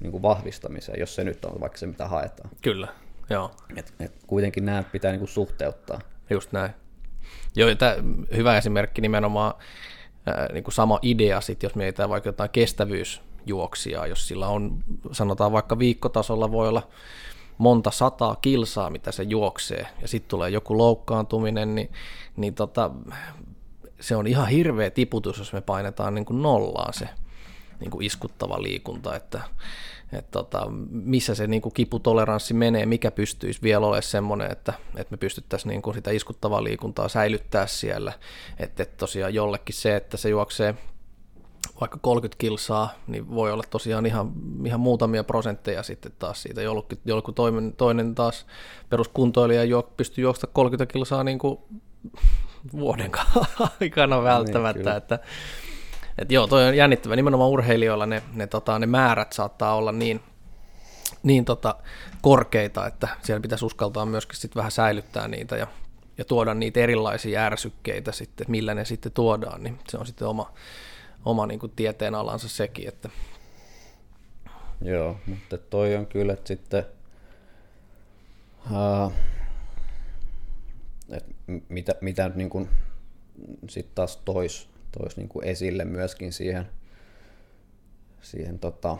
[0.00, 2.50] niin kuin vahvistamiseen, jos se nyt on vaikka se, mitä haetaan.
[2.62, 2.88] Kyllä,
[3.30, 3.50] joo.
[3.76, 6.00] Et, et kuitenkin nämä pitää niin kuin suhteuttaa.
[6.30, 6.70] Just näin.
[7.56, 7.96] Joo, tämä
[8.36, 9.54] hyvä esimerkki nimenomaan
[10.26, 15.52] ää, niin kuin sama idea sitten, jos mietitään vaikka jotain kestävyysjuoksia, jos sillä on, sanotaan
[15.52, 16.88] vaikka viikkotasolla voi olla
[17.60, 21.92] monta sataa kilsaa, mitä se juoksee, ja sitten tulee joku loukkaantuminen, niin,
[22.36, 22.90] niin tota,
[24.00, 27.08] se on ihan hirveä tiputus, jos me painetaan niin kuin nollaan se
[27.80, 29.40] niin kuin iskuttava liikunta, että,
[30.12, 35.12] että tota, missä se niin kuin kiputoleranssi menee, mikä pystyisi vielä olemaan semmoinen, että, että
[35.12, 38.12] me pystyttäisiin niin kuin sitä iskuttavaa liikuntaa säilyttää siellä,
[38.58, 40.74] että, että tosiaan jollekin se, että se juoksee
[41.80, 44.32] vaikka 30 kilsaa, niin voi olla tosiaan ihan,
[44.66, 46.62] ihan muutamia prosentteja sitten taas siitä.
[46.62, 48.46] Jollekin, jollekin toinen, toinen taas
[48.88, 51.58] peruskuntoilija juo, pystyy juoksta 30 kilsaa niin kuin
[52.72, 53.10] vuoden
[53.80, 55.18] aikana niin, välttämättä, niin, että
[56.18, 57.16] et joo, toi on jännittävä.
[57.16, 60.20] Nimenomaan urheilijoilla ne, ne, tota, ne määrät saattaa olla niin,
[61.22, 61.74] niin tota,
[62.22, 65.66] korkeita, että siellä pitäisi uskaltaa myöskin sit vähän säilyttää niitä ja,
[66.18, 70.52] ja tuoda niitä erilaisia ärsykkeitä sitten, millä ne sitten tuodaan, niin se on sitten oma,
[71.24, 72.88] oma niin kuin tieteen alansa sekin.
[72.88, 73.10] Että.
[74.82, 76.84] Joo, mutta toi on kyllä että sitten,
[78.70, 79.12] uh,
[81.10, 81.24] et
[81.68, 82.68] mitä, mitä niin kuin,
[83.68, 86.68] sitten taas tois, tois niin kuin esille myöskin siihen,
[88.22, 88.96] siihen tota,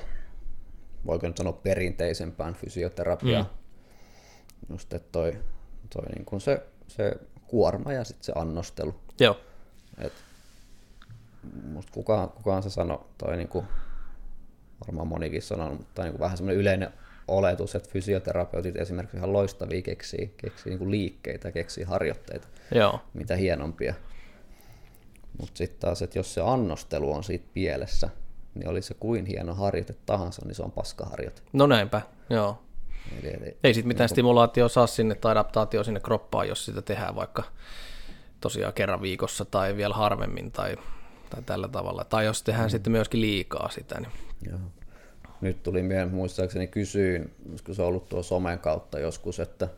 [1.07, 3.45] voiko nyt sanoa perinteisempään fysioterapiaan.
[3.45, 4.75] Mm.
[4.75, 5.37] Just että toi,
[5.91, 7.13] toi niin kuin se, se
[7.47, 8.95] kuorma ja sitten se annostelu.
[9.21, 9.41] Joo.
[9.99, 10.13] Et
[11.65, 13.67] musta kukaan, kukaan se sano, toi niin kuin,
[14.87, 16.93] varmaan monikin sanonut, mutta niin kuin vähän semmoinen yleinen
[17.29, 23.01] oletus, että fysioterapeutit esimerkiksi ihan loistavia keksii, keksii niin kuin liikkeitä, keksii harjoitteita, Joo.
[23.15, 23.95] mitä hienompia.
[25.41, 28.09] Mutta sitten taas, että jos se annostelu on siitä pielessä,
[28.55, 31.43] niin oli se kuin hieno harjoite tahansa, niin se on paskaharjoite.
[31.53, 32.63] No näinpä, joo.
[33.23, 36.83] Eli, eli, Ei sitten mitään niin stimulaatio saa sinne tai adaptaatio sinne kroppaan, jos sitä
[36.83, 37.43] tehdään vaikka
[38.41, 40.77] tosiaan kerran viikossa tai vielä harvemmin tai,
[41.31, 42.05] tai tällä tavalla.
[42.05, 42.71] Tai jos tehdään mm.
[42.71, 44.01] sitten myöskin liikaa sitä.
[44.01, 44.13] Niin.
[44.51, 44.59] Joo.
[45.41, 47.31] Nyt tuli mieleen, muistaakseni kysyin,
[47.65, 49.69] kun se on ollut tuo somen kautta joskus, että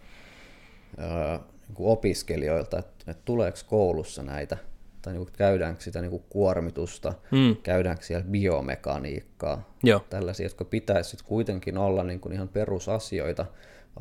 [0.99, 4.57] ää, niin kuin opiskelijoilta, että, että tuleeko koulussa näitä
[5.03, 7.57] tai niin kuin käydäänkö sitä niin kuin kuormitusta, mm.
[7.63, 10.01] käydäänkö siellä biomekaniikkaa, Joo.
[10.11, 13.47] tällaisia, jotka pitäisi sitten kuitenkin olla niin kuin ihan perusasioita,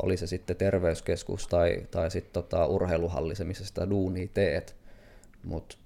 [0.02, 4.76] oli se sitten terveyskeskus tai, tai sitten tota urheiluhalli, se missä sitä duunia teet,
[5.44, 5.78] mutta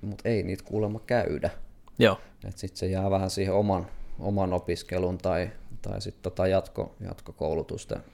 [0.00, 1.50] mut ei niitä kuulemma käydä.
[1.98, 2.20] Joo.
[2.48, 3.86] Sitten se jää vähän siihen oman,
[4.18, 5.50] oman opiskelun tai,
[5.82, 8.04] tai sitten tota jatko, jatkokoulutusten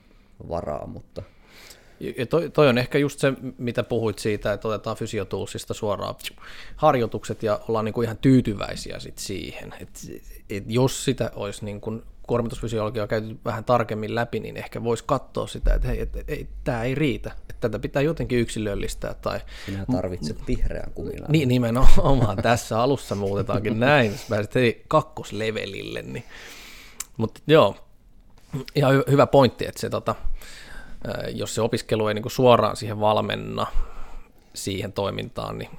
[0.49, 1.23] varaa, mutta–
[2.01, 6.15] ja toi, toi on ehkä just se, mitä puhuit siitä, että otetaan fysiotuusista suoraan
[6.77, 9.75] harjoitukset ja ollaan niin kuin ihan tyytyväisiä sit siihen.
[9.81, 9.89] Et,
[10.51, 15.47] et jos sitä olisi niin kuin kuormitusfysiologiaa käyty vähän tarkemmin läpi, niin ehkä voisi katsoa
[15.47, 19.15] sitä, että hei, et, et, et, tämä ei riitä, että tätä pitää jotenkin yksilöllistää.
[19.15, 19.41] Tai...
[19.67, 21.33] Sinä tarvitset vihreän kuminan.
[21.33, 22.37] Niin, nimenomaan.
[22.43, 26.03] Tässä alussa muutetaankin näin, jos pääset hei, kakkoslevelille.
[26.03, 26.25] Niin.
[27.17, 27.77] Mutta joo,
[28.75, 30.15] ihan hyvä pointti, että se tota,
[31.35, 33.67] jos se opiskelu ei niin kuin suoraan siihen valmenna
[34.55, 35.71] siihen toimintaan, niin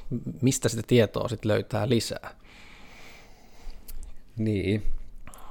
[0.41, 2.35] mistä sitä tietoa sitten löytää lisää?
[4.37, 4.83] Niin,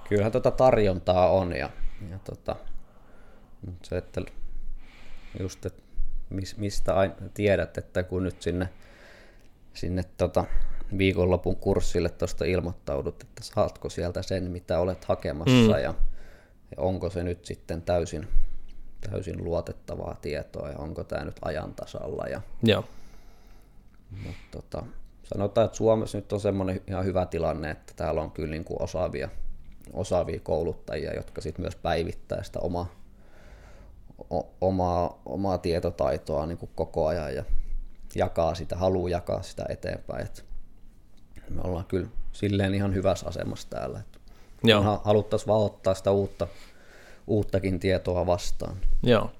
[0.09, 1.71] kyllähän tuota tarjontaa on ja,
[2.11, 2.57] ja tota,
[3.83, 4.21] se, että
[5.40, 5.83] just, että
[6.57, 8.69] mistä aina tiedät, että kun nyt sinne,
[9.75, 10.45] sinne tota
[10.99, 15.83] viikonlopun kurssille tuosta ilmoittaudut, että saatko sieltä sen, mitä olet hakemassa mm.
[15.83, 15.95] ja,
[16.71, 18.29] ja onko se nyt sitten täysin
[19.11, 22.25] täysin luotettavaa tietoa ja onko tämä nyt ajan tasalla.
[22.27, 22.85] Ja, Joo.
[24.11, 24.87] Mutta tota,
[25.25, 28.83] sanotaan, että Suomessa nyt on semmoinen ihan hyvä tilanne, että täällä on kyllä niin kuin
[28.83, 29.29] osaavia,
[29.92, 32.87] osaavia kouluttajia, jotka sitten myös päivittää sitä oma,
[34.31, 37.44] o, omaa, omaa tietotaitoa niin kuin koko ajan ja
[38.14, 40.25] jakaa sitä, haluaa jakaa sitä eteenpäin.
[40.25, 40.44] Et
[41.51, 44.01] me ollaan kyllä silleen ihan hyvässä asemassa täällä.
[44.64, 45.01] Joo.
[45.05, 46.49] Haluttaisiin vaan ottaa sitä uutta
[47.27, 48.77] uuttakin tietoa vastaan.
[49.03, 49.31] Joo,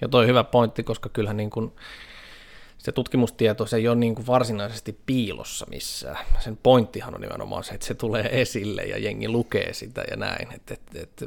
[0.00, 1.72] ja toi hyvä pointti, koska kyllähän niin kuin
[2.78, 6.26] se tutkimustieto se ei ole niin kuin varsinaisesti piilossa missään.
[6.38, 10.52] Sen pointtihan on nimenomaan se, että se tulee esille ja jengi lukee sitä ja näin.
[10.52, 11.24] Et, et, et,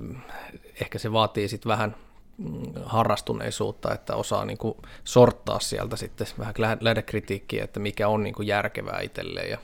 [0.82, 1.96] ehkä se vaatii sitten vähän
[2.38, 8.36] mm, harrastuneisuutta, että osaa niin kuin sorttaa sieltä sitten vähän lähdekritiikkiä, että mikä on niin
[8.36, 9.58] kuin järkevää itselleen ja,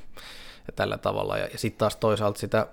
[0.67, 1.37] ja tällä tavalla.
[1.37, 2.67] Ja, ja sitten taas toisaalta sitä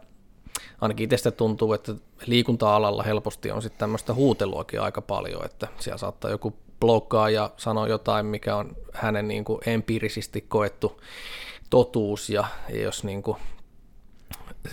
[0.81, 1.95] ainakin itsestä tuntuu, että
[2.27, 7.89] liikunta-alalla helposti on sitten tämmöistä huuteluakin aika paljon, että siellä saattaa joku blokkaa ja sanoa
[7.89, 11.01] jotain, mikä on hänen niin kuin empiirisesti koettu
[11.71, 12.45] totuus, ja
[12.83, 13.37] jos niin kuin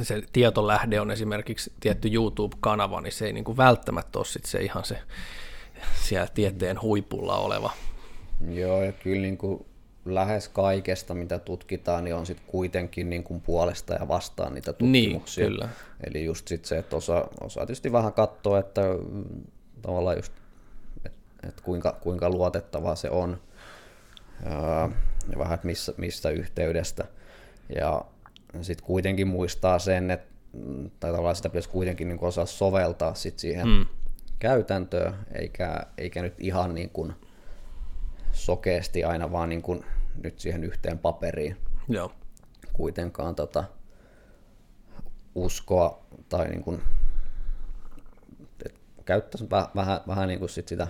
[0.02, 4.62] se tietolähde on esimerkiksi tietty YouTube-kanava, niin se ei niin kuin välttämättä ole sit se
[4.62, 4.98] ihan se
[6.08, 7.72] siellä tieteen huipulla oleva
[8.50, 9.66] Joo, ja kyllä niin kuin
[10.06, 15.04] lähes kaikesta, mitä tutkitaan, niin on sitten kuitenkin niin kuin puolesta ja vastaan niitä Niin,
[15.04, 15.46] tutkimuksia.
[15.46, 15.70] kyllä.
[16.08, 18.82] Eli just sit se, että osa, osa tietysti vähän katsoo, että
[19.82, 20.34] tavallaan just,
[21.44, 23.42] että et kuinka, kuinka luotettavaa se on,
[25.32, 27.06] ja, vähän, että missä, mistä yhteydestä.
[27.76, 28.06] Ja
[28.62, 33.40] sitten kuitenkin muistaa sen, että mm, tai tavallaan sitä pitäisi kuitenkin niin osaa soveltaa sit
[33.40, 33.86] siihen mm.
[34.40, 37.14] käytäntöön, eikä, eikä nyt ihan niin kuin
[38.32, 39.86] sokeasti aina vaan niin kuin
[40.24, 42.12] nyt siihen yhteen paperiin Joo.
[42.74, 43.64] kuitenkaan tota,
[45.36, 46.82] uskoa tai niin kuin,
[49.06, 50.88] käyttäisi vähän, vähän, vähän niin kuin sit sitä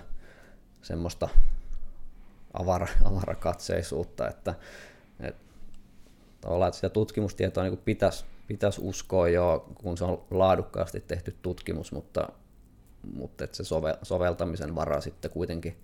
[0.81, 1.29] semmoista
[2.53, 4.53] avara, avarakatseisuutta, että,
[5.19, 5.41] että
[6.39, 12.29] että sitä tutkimustietoa niin pitäisi, pitäisi uskoa jo, kun se on laadukkaasti tehty tutkimus, mutta,
[13.13, 15.77] mutta että se sove, soveltamisen vara sitten kuitenkin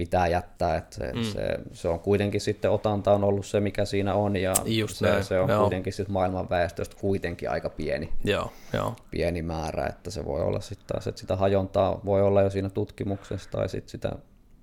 [0.00, 1.22] pitää jättää, että se, mm.
[1.22, 5.06] se, se, on kuitenkin sitten otanta on ollut se, mikä siinä on, ja Just se,
[5.10, 5.60] näin, se on joo.
[5.60, 8.96] kuitenkin sitten maailman väestöstä kuitenkin aika pieni, Joo, joo.
[9.10, 12.70] pieni määrä, että se voi olla sitten taas, että sitä hajontaa voi olla jo siinä
[12.70, 14.12] tutkimuksessa, tai sitten sitä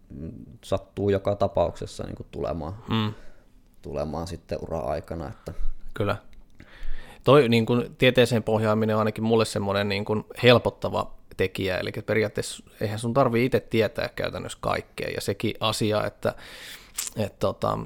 [0.10, 0.32] mm,
[0.64, 3.14] sattuu joka tapauksessa niin kuin tulemaan, Mm.
[3.82, 5.54] tulemaan sitten ura-aikana, että
[5.94, 6.16] Kyllä.
[7.28, 12.64] Toi niin kuin, tieteeseen pohjaaminen on ainakin mulle semmoinen niin kuin, helpottava tekijä, eli periaatteessa
[12.82, 16.36] eihän sun tarvi itse tietää käytännössä kaikkea, ja sekin asia, että,
[17.18, 17.80] että tota,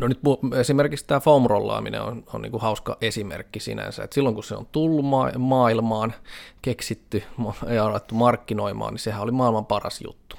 [0.00, 0.20] No nyt
[0.60, 4.66] esimerkiksi tämä foam-rollaaminen on, on niin kuin hauska esimerkki sinänsä, että silloin kun se on
[4.72, 6.14] tullut ma- maailmaan,
[6.62, 7.22] keksitty
[7.74, 10.36] ja alettu markkinoimaan, niin sehän oli maailman paras juttu.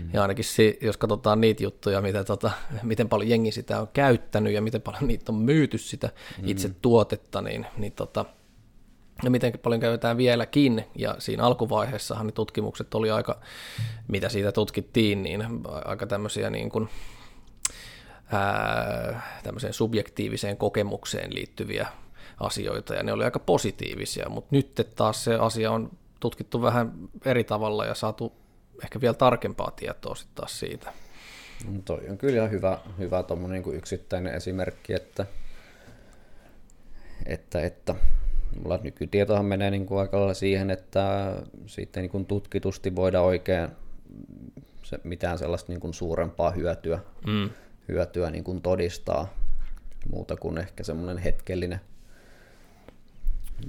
[0.00, 0.10] Mm.
[0.12, 2.50] Ja ainakin se, jos katsotaan niitä juttuja, mitä, tota,
[2.82, 6.10] miten paljon jengi sitä on käyttänyt ja miten paljon niitä on myyty sitä
[6.42, 6.48] mm.
[6.48, 8.24] itse tuotetta, niin, niin tota,
[9.22, 13.40] ja miten paljon käytetään vieläkin, ja siinä alkuvaiheessahan ne tutkimukset oli aika,
[14.08, 15.46] mitä siitä tutkittiin, niin
[15.84, 16.88] aika tämmöisiä niin kuin,
[18.32, 21.86] ää, tämmöiseen subjektiiviseen kokemukseen liittyviä
[22.40, 26.92] asioita, ja ne oli aika positiivisia, mutta nyt taas se asia on tutkittu vähän
[27.24, 28.32] eri tavalla ja saatu
[28.84, 30.92] ehkä vielä tarkempaa tietoa sitten taas siitä.
[31.72, 35.26] No, toi on kyllä ihan hyvä, hyvä tommonen niin yksittäinen esimerkki, että,
[37.26, 37.94] että, että
[38.62, 43.68] mulla nykytietohan menee niin kuin aika lailla siihen, että sitten niin kuin tutkitusti voidaan oikein
[44.82, 47.50] se, mitään sellaista niin kuin suurempaa hyötyä, Mm.
[47.88, 49.34] Hyötyä niin kuin todistaa,
[50.10, 51.80] muuta kuin ehkä semmoinen hetkellinen.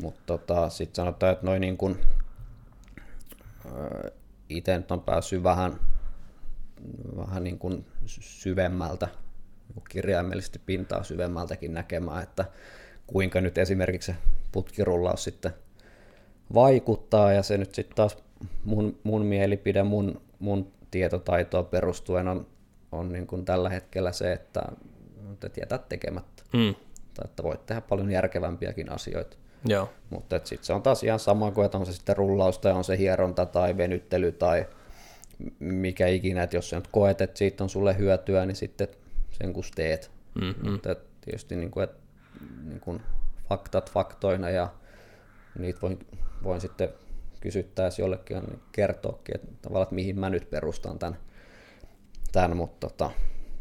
[0.02, 2.00] Mutta tota, sitten sanotaan, että noin niin kuin,
[4.50, 5.80] itse nyt on päässyt vähän,
[7.18, 9.08] vähän niin kuin syvemmältä,
[9.90, 12.46] kirjaimellisesti pintaa syvemmältäkin näkemään, että
[13.08, 14.18] kuinka nyt esimerkiksi se
[14.52, 15.54] putkirullaus sitten
[16.54, 18.18] vaikuttaa, ja se nyt sitten taas
[18.64, 22.48] mun, mun mielipide, mun, mun tietotaitoa perustuen on,
[22.92, 24.62] on niin kuin tällä hetkellä se, että,
[25.46, 26.44] että jätät tekemättä.
[26.54, 26.76] Mm.
[27.14, 29.38] Tai että voit tehdä paljon järkevämpiäkin asioita.
[29.68, 32.72] Joo, Mutta sitten se on taas ihan sama kuin, että on se sitten rullaus tai
[32.72, 34.66] on se hieronta tai venyttely tai
[35.60, 38.88] mikä ikinä, että jos sä nyt koet, että siitä on sulle hyötyä, niin sitten
[39.32, 40.12] sen kun teet.
[40.42, 40.72] mm-hmm.
[40.72, 41.98] Mutta tietysti niin kuin, että,
[42.64, 43.02] niin kuin
[43.50, 44.70] faktat faktoina ja
[45.60, 46.00] niitä voin,
[46.44, 46.90] voin sitten
[47.40, 51.18] kysyttäessä jollekin kertoakin, että tavallaan, että mihin mä nyt perustan tämän,
[52.36, 53.12] tämän mutta, tota,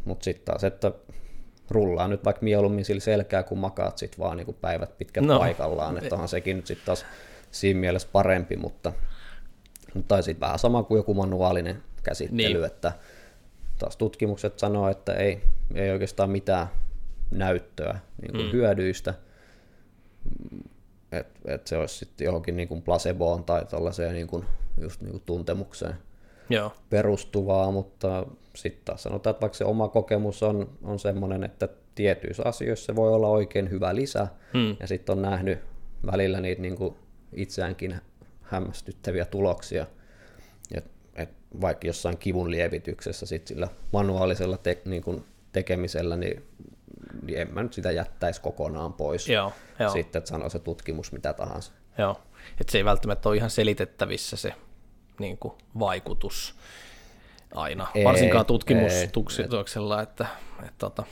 [0.04, 0.92] mutta sitten taas, että
[1.70, 5.38] rullaa nyt vaikka mieluummin sillä selkää, kun makaat sit vaan niin kuin päivät pitkät No.
[5.38, 7.06] paikallaan, että onhan sekin nyt sitten taas
[7.50, 8.92] siinä mielessä parempi, mutta,
[9.94, 12.64] mutta tai sitten vähän sama kuin joku manuaalinen käsittely, niin.
[12.64, 12.92] että
[13.78, 15.40] taas tutkimukset sanoo, että ei,
[15.74, 16.66] ei oikeastaan mitään
[17.30, 18.52] näyttöä niin kuin mm.
[18.52, 19.14] hyödyistä,
[21.12, 24.44] että et se olisi sitten johonkin niin kuin placeboon tai tällaiseen niin kuin,
[24.80, 25.94] just niin kuin tuntemukseen
[26.50, 31.68] joo, perustuvaa, mutta sitten taas sanotaan, että vaikka se oma kokemus on, on sellainen, että
[31.94, 34.76] tietyissä asioissa se voi olla oikein hyvä lisä, Hmm.
[34.80, 35.58] ja sitten on nähnyt
[36.12, 36.94] välillä niitä niin kuin
[37.32, 38.00] itseäänkin
[38.42, 39.86] hämmästyttäviä tuloksia,
[40.74, 40.84] et,
[41.14, 41.28] et
[41.60, 46.44] vaikka jossain kivun lievityksessä sit sillä manuaalisella te, niin kuin tekemisellä, niin,
[47.22, 49.28] niin en mä nyt sitä jättäisi kokonaan pois.
[49.28, 49.90] joo, joo.
[49.90, 51.72] Sitten, että sanoo se tutkimus mitä tahansa.
[51.98, 52.20] Joo,
[52.60, 54.54] että se ei välttämättä ole ihan selitettävissä se
[55.18, 56.54] niin kuin, vaikutus
[57.54, 60.26] aina, Ei, varsinkaan tutkimustuksella, että,
[60.58, 61.04] että tota,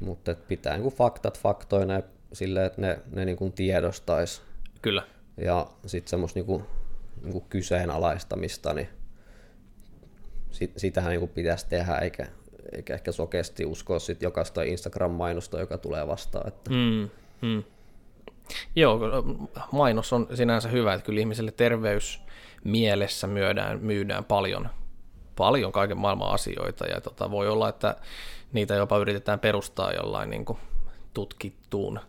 [0.00, 2.02] Mutta et pitää niin kuin faktat faktoina ja
[2.32, 4.42] silleen, että ne, ne niin kuin tiedostaisi
[4.82, 5.02] kyllä,
[5.36, 6.62] ja sitten semmoista niinku,
[7.22, 8.88] niinku kyseenalaistamista, niin
[10.50, 12.26] sit, sitähän niinku pitäisi tehdä, eikä,
[12.72, 16.48] eikä ehkä sokeasti uskoa sit jokaista Instagram-mainosta, joka tulee vastaan.
[16.48, 17.10] Että, mm,
[17.42, 17.62] mm.
[18.76, 19.00] Joo,
[19.72, 22.20] mainos on sinänsä hyvä, että kyllä ihmiselle terveys
[22.64, 24.68] mielessä myydään, myydään paljon,
[25.36, 26.86] paljon kaiken maailman asioita.
[26.86, 27.96] Ja tota, voi olla, että
[28.52, 30.58] niitä jopa yritetään perustaa jollain niin kuin
[31.14, 32.00] tutkittuun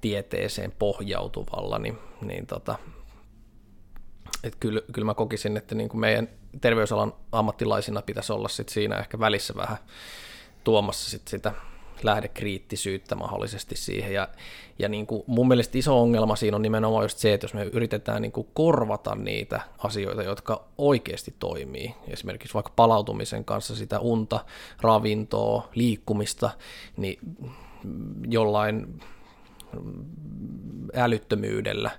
[0.00, 2.78] tieteeseen pohjautuvalla, niin, niin tota,
[4.44, 6.28] et kyllä, kyllä mä kokisin, että niin kuin meidän
[6.60, 9.78] terveysalan ammattilaisina pitäisi olla sit siinä ehkä välissä vähän
[10.64, 11.52] tuomassa sit sitä
[12.04, 14.14] lähdekriittisyyttä mahdollisesti siihen.
[14.14, 14.28] Ja,
[14.78, 17.64] ja niin kuin mun mielestä iso ongelma siinä on nimenomaan just se, että jos me
[17.64, 24.44] yritetään niin kuin korvata niitä asioita, jotka oikeasti toimii, esimerkiksi vaikka palautumisen kanssa sitä unta,
[24.80, 26.50] ravintoa, liikkumista,
[26.96, 27.18] niin
[28.28, 29.00] jollain
[30.94, 31.90] älyttömyydellä,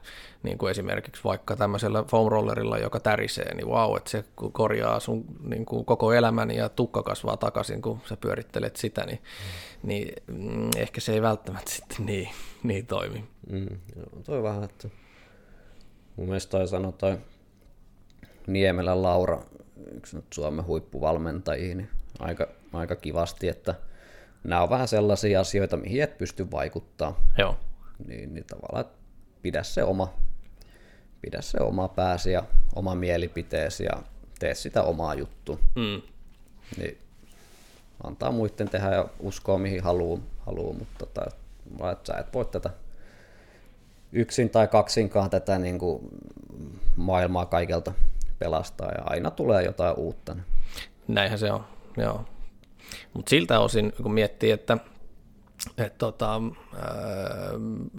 [0.44, 5.26] niin kuin esimerkiksi vaikka tämmöisellä foam rollerilla, joka tärisee, niin wow, että se korjaa sun
[5.44, 9.88] niin kuin koko elämän ja tukka kasvaa takaisin, kun sä pyörittelet sitä, niin, mm.
[9.88, 12.30] niin mm, ehkä se ei välttämättä sitten niin,
[12.64, 13.24] niin toimi.
[13.50, 14.90] Mm, joo, toi vähän, että
[16.16, 17.18] mun mielestä toi sanoi toi
[18.48, 19.42] Niemelän Laura,
[19.92, 23.76] yksi nyt Suomen huippuvalmentajia, niin aika, aika kivasti, että–
[24.44, 27.20] nämä on vähän sellaisia asioita, mihin et pysty vaikuttaa.
[27.38, 27.58] Joo.
[28.08, 28.86] Niin, niin tavallaan
[29.42, 30.14] pidä se oma,
[31.22, 32.44] pidä se oma pääsi ja
[32.76, 34.04] oma mielipiteesi ja
[34.40, 35.60] tee sitä omaa juttu.
[35.76, 36.02] Mm.
[36.78, 36.98] Niin
[38.04, 41.26] antaa muiden tehdä ja uskoa mihin haluaa, haluu, mutta tota,
[41.92, 42.70] että sä et voi tätä
[44.12, 46.10] yksin tai kaksinkaan tätä niin kuin
[46.96, 47.94] maailmaa kaikelta
[48.40, 50.36] pelastaa ja aina tulee jotain uutta.
[51.08, 51.66] Näinhän se on,
[51.98, 52.26] joo.
[53.14, 54.78] Mutta siltä osin, kun miettii, että
[55.78, 56.42] et tota,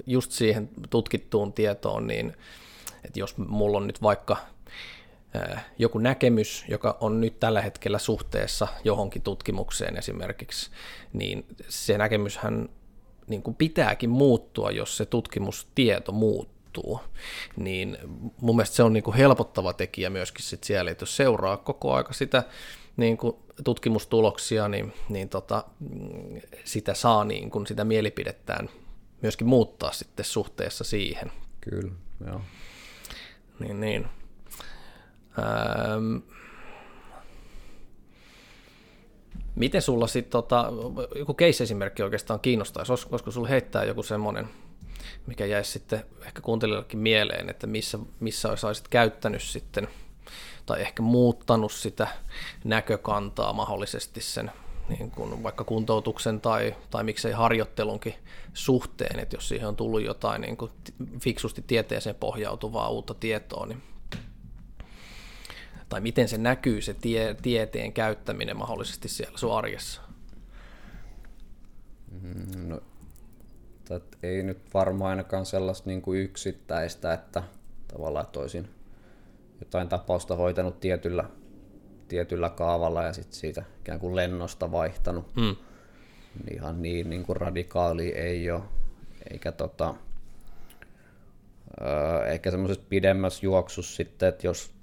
[0.06, 2.36] just siihen tutkittuun tietoon, niin
[3.04, 4.36] että jos mulla on nyt vaikka
[5.78, 10.70] joku näkemys, joka on nyt tällä hetkellä suhteessa johonkin tutkimukseen esimerkiksi,
[11.12, 12.68] niin se näkemyshän
[13.26, 17.00] niin kuin pitääkin muuttua, jos se tutkimustieto muuttuu.
[17.56, 17.98] Niin
[18.40, 21.94] mun mielestä se on niin kuin helpottava tekijä myöskin sit siellä, että jos seuraa koko
[21.94, 22.42] aika sitä
[22.96, 25.64] niin kuin tutkimustuloksia, niin, niin tota,
[26.64, 28.68] sitä saa niin kuin sitä mielipidettään
[29.22, 31.32] myöskin muuttaa sitten suhteessa siihen.
[31.60, 31.92] Kyllä,
[32.26, 32.40] joo.
[33.58, 34.06] Niin, niin.
[35.38, 36.16] Ähm,
[39.54, 40.72] miten sulla sitten, tota,
[41.18, 44.48] joku case-esimerkki oikeastaan kiinnostaisi, olisiko sulla heittää joku semmoinen,
[45.26, 49.88] mikä jäisi sitten ehkä kuuntelijallekin mieleen, että missä, missä olisit käyttänyt sitten–
[50.66, 52.08] tai ehkä muuttanut sitä
[52.64, 54.50] näkökantaa mahdollisesti sen
[54.88, 58.14] niin kuin vaikka kuntoutuksen tai, tai miksei harjoittelunkin
[58.54, 60.70] suhteen, että jos siihen on tullut jotain niin kuin
[61.20, 63.82] fiksusti tieteeseen pohjautuvaa uutta tietoa, niin
[65.88, 70.02] tai miten se näkyy se tie, tieteen käyttäminen mahdollisesti siellä sun arjessa?
[72.22, 72.80] Mm, no,
[74.22, 77.42] ei nyt varmaan ainakaan sellaista niin kuin yksittäistä, että
[77.88, 78.68] tavallaan toisin
[79.64, 81.24] jotain tapausta hoitanut tietyllä,
[82.08, 85.36] tietyllä kaavalla ja sitten siitä ikään kuin lennosta vaihtanut.
[85.36, 85.56] Mm.
[86.54, 88.62] Ihan niin, niin kuin radikaali ei ole.
[89.30, 89.94] Eikä tota,
[91.80, 94.74] öö, ehkä semmoisessa pidemmässä juoksussa sitten, että jos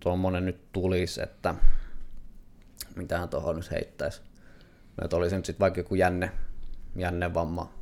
[0.00, 1.54] tuommoinen nyt tulisi, että
[2.96, 4.22] mitähän tuohon nyt heittäisi.
[4.96, 6.30] No, että olisi nyt sitten vaikka joku jänne,
[6.96, 7.74] jännevamma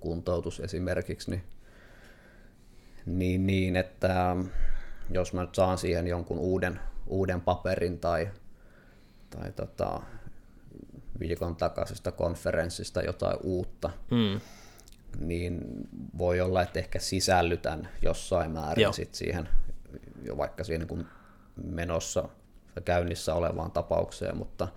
[0.00, 1.42] kuntoutus esimerkiksi, niin,
[3.06, 4.36] niin, niin että
[5.10, 8.28] jos mä nyt saan siihen jonkun uuden, uuden paperin tai,
[9.30, 10.00] tai tota,
[11.20, 14.40] viikon takaisesta konferenssista jotain uutta, mm.
[15.26, 15.60] niin
[16.18, 19.48] voi olla, että ehkä sisällytän jossain määrin sit siihen,
[20.22, 21.06] jo vaikka siihen niin
[21.64, 22.28] menossa
[22.84, 24.68] käynnissä olevaan tapaukseen, mutta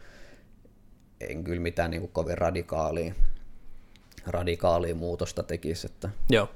[1.22, 3.14] en kyllä mitään niin kuin kovin radikaalia,
[4.28, 5.88] radikaalia muutosta tekisi.
[5.88, 6.50] Että, Joo.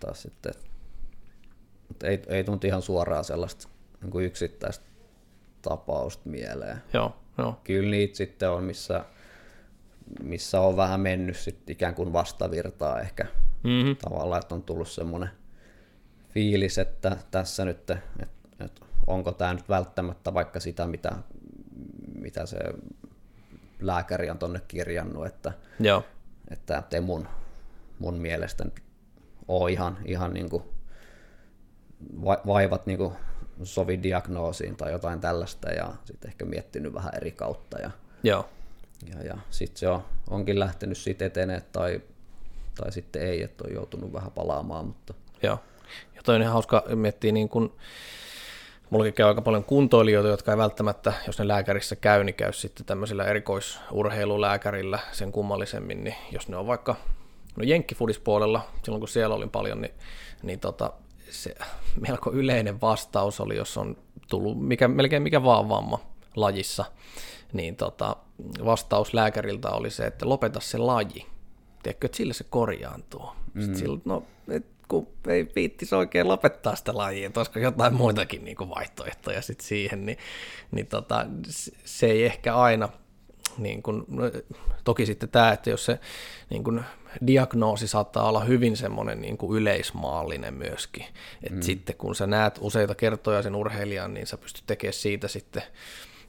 [0.00, 0.52] Taas sitten,
[2.04, 3.68] ei, ei tunti ihan suoraan sellaista
[4.02, 4.84] niin kuin yksittäistä
[5.62, 6.82] tapausta mieleen.
[6.92, 7.60] Joo, joo.
[7.64, 9.04] Kyllä niitä sitten on, missä,
[10.22, 13.26] missä on vähän mennyt sit ikään kuin vastavirtaa ehkä
[13.64, 13.96] mm-hmm.
[13.96, 15.30] tavallaan, että on tullut semmoinen
[16.28, 17.98] fiilis, että tässä nyt, että,
[18.60, 21.12] että onko tämä nyt välttämättä vaikka sitä, mitä,
[22.20, 22.58] mitä se
[23.80, 26.04] lääkäri on tuonne kirjannut, että, Joo.
[26.50, 27.28] että ei mun,
[27.98, 28.66] mun mielestä
[29.48, 30.62] ole ihan, ihan niin kuin
[32.46, 33.12] vaivat niin kuin
[33.62, 37.90] sovi diagnoosiin tai jotain tällaista ja sitten ehkä miettinyt vähän eri kautta ja,
[38.22, 38.48] Joo.
[39.14, 42.00] ja, ja sitten se on, onkin lähtenyt siitä etenee tai,
[42.74, 44.86] tai sitten ei, että on joutunut vähän palaamaan.
[44.86, 45.14] Mutta...
[45.42, 45.58] Joo,
[46.14, 47.72] ja toi on ihan hauska miettiä niin kuin,
[48.90, 52.86] Mullakin käy aika paljon kuntoilijoita, jotka ei välttämättä, jos ne lääkärissä käy, niin käy sitten
[52.86, 56.96] tämmöisellä erikoisurheilulääkärillä sen kummallisemmin, niin jos ne on vaikka,
[57.56, 59.94] no jenkkifudispuolella, silloin kun siellä olin paljon, niin,
[60.42, 60.92] niin tota,
[61.30, 61.54] se
[62.00, 63.96] melko yleinen vastaus oli, jos on
[64.28, 65.98] tullut mikä, melkein mikä vaan vamma
[66.36, 66.84] lajissa,
[67.52, 68.16] niin tota,
[68.64, 71.26] vastaus lääkäriltä oli se, että lopeta se laji.
[71.82, 73.28] Tiedätkö, että sillä se korjaantuu.
[73.54, 73.74] Mm.
[73.74, 78.56] Sillä, no, et, kun ei viittisi oikein lopettaa sitä lajia, että olisiko jotain muitakin niin
[78.56, 80.18] kuin vaihtoehtoja sit siihen, niin,
[80.70, 81.26] niin tota,
[81.84, 82.88] se ei ehkä aina,
[83.58, 84.22] niin kuin, no,
[84.84, 86.00] toki sitten tämä, että jos se
[86.50, 86.84] niin kuin,
[87.26, 91.04] diagnoosi saattaa olla hyvin semmoinen niin kuin yleismaallinen myöskin,
[91.42, 91.62] että mm.
[91.62, 95.62] sitten kun sä näet useita kertoja sen urheilijan, niin sä pystyt tekemään siitä sitten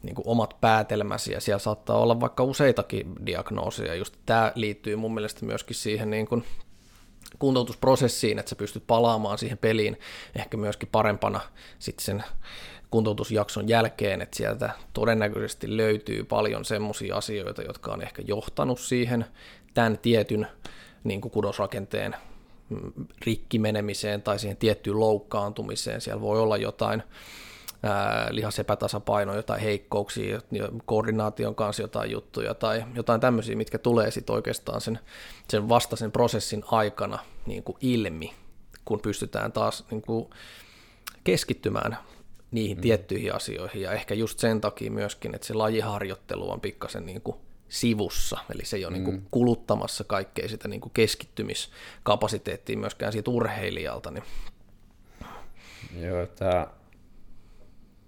[0.03, 3.95] niin kuin omat päätelmäsi, ja siellä saattaa olla vaikka useitakin diagnooseja.
[3.95, 6.43] Just tämä liittyy mun mielestä myöskin siihen niin kuin
[7.39, 9.99] kuntoutusprosessiin, että sä pystyt palaamaan siihen peliin
[10.35, 11.39] ehkä myöskin parempana
[11.79, 12.23] sitten sen
[12.91, 19.25] kuntoutusjakson jälkeen, että sieltä todennäköisesti löytyy paljon semmoisia asioita, jotka on ehkä johtanut siihen
[19.77, 20.47] tämän tietyn
[21.03, 22.15] niin kuin kudosrakenteen
[22.69, 22.91] mm,
[23.25, 26.01] rikkimenemiseen tai siihen tiettyyn loukkaantumiseen.
[26.01, 27.03] Siellä voi olla jotain
[28.29, 30.41] lihasepätasapaino, jotain heikkouksia,
[30.85, 34.99] koordinaation kanssa jotain juttuja tai jotain tämmöisiä, mitkä tulee sitten oikeastaan sen,
[35.49, 38.33] sen vastaisen prosessin aikana niin kuin ilmi,
[38.85, 40.29] kun pystytään taas niin kuin
[41.23, 41.97] keskittymään
[42.51, 42.81] niihin mm.
[42.81, 47.37] tiettyihin asioihin ja ehkä just sen takia myöskin, että se lajiharjoittelu on pikkasen niin kuin
[47.69, 49.15] sivussa, eli se ei ole niinku mm.
[49.15, 54.11] niin kuin kuluttamassa kaikkea sitä niin kuin keskittymiskapasiteettia myöskään siitä urheilijalta.
[54.11, 54.23] Niin.
[56.01, 56.67] Joo, tämä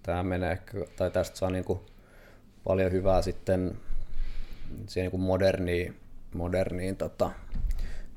[0.03, 0.59] tämä menee,
[0.95, 1.79] tai tästä saa niin kuin
[2.63, 3.77] paljon hyvää sitten
[4.87, 5.95] siihen niin kuin moderniin,
[6.33, 7.31] moderniin tota,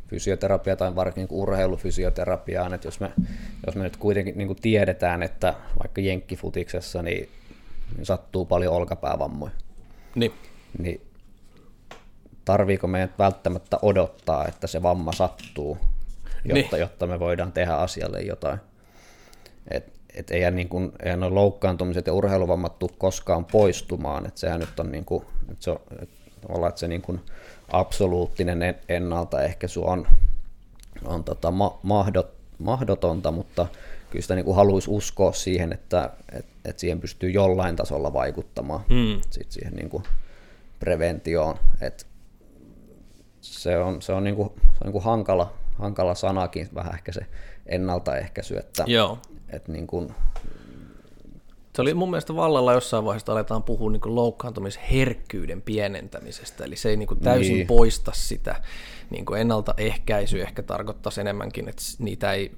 [0.08, 3.12] fysioterapiaan tai varsinkin niin urheilufysioterapiaan, että jos me,
[3.66, 7.28] jos me nyt kuitenkin niin kuin tiedetään, että vaikka jenkkifutiksessa niin,
[7.96, 9.52] niin sattuu paljon olkapäävammoja,
[10.14, 10.32] niin,
[10.78, 11.00] niin
[12.44, 15.78] tarviiko meidän välttämättä odottaa, että se vamma sattuu,
[16.44, 16.80] jotta, niin.
[16.80, 18.58] jotta me voidaan tehdä asialle jotain.
[19.70, 24.60] Et et eihän, niin kuin, eihän nuo loukkaantumiset ja urheiluvammat tule koskaan poistumaan, että sehän
[24.60, 26.22] nyt on niin kuin, että se on, että
[26.68, 27.20] että se niin kuin
[27.72, 30.06] absoluuttinen ennaltaehkäisy on,
[31.04, 33.66] on tota ma, mahdot, mahdotonta, mutta
[34.10, 38.80] kyllä sitä niin kuin haluaisi uskoa siihen, että, että, että siihen pystyy jollain tasolla vaikuttamaan
[38.88, 39.20] hmm.
[39.30, 40.02] sit siihen niin kuin
[40.80, 41.58] preventioon.
[41.80, 42.06] Et
[43.42, 47.12] se on, se on, niin kuin, se on niin kuin hankala, hankala sanakin, vähän ehkä
[47.12, 47.26] se
[47.66, 49.18] ennaltaehkäisy, että, Joo.
[49.48, 50.14] että niin kuin,
[51.76, 56.96] se oli mun mielestä vallalla jossain vaiheessa aletaan puhua niin loukkaantumisherkkyyden pienentämisestä, eli se ei
[56.96, 57.66] niin kuin täysin niin.
[57.66, 58.62] poista sitä.
[59.10, 62.52] Niin kuin ennaltaehkäisy ehkä tarkoittaisi enemmänkin, että niitä ei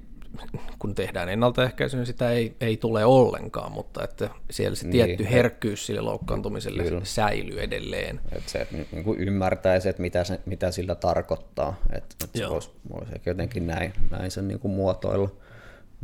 [0.79, 5.27] kun tehdään ennaltaehkäisy, niin sitä ei, ei tule ollenkaan, mutta että siellä se niin, tietty
[5.29, 7.01] herkkyys sille loukkaantumiselle kyllä.
[7.03, 8.19] säilyy edelleen.
[8.31, 12.49] Että se että niin kuin ymmärtäisi, että mitä, se, mitä sillä tarkoittaa, että, että se
[12.49, 15.29] voisi, voisi jotenkin näin, näin sen niin kuin muotoilla.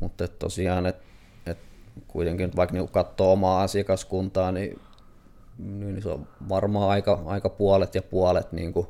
[0.02, 1.04] Mutta että tosiaan, että,
[1.46, 1.64] että
[2.08, 4.80] kuitenkin nyt vaikka niin katsoo omaa asiakaskuntaa, niin,
[5.58, 8.88] niin se on varmaan aika, aika puolet ja puolet, niin kuin,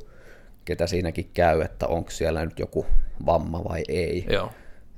[0.65, 2.85] ketä siinäkin käy, että onko siellä nyt joku
[3.25, 4.25] vamma vai ei.
[4.29, 4.51] Joo.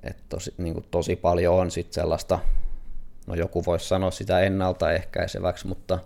[0.03, 2.39] Et tosi, niin kuin tosi paljon on sit sellaista,
[3.27, 5.99] no joku voisi sanoa sitä ennaltaehkäiseväksi, mutta,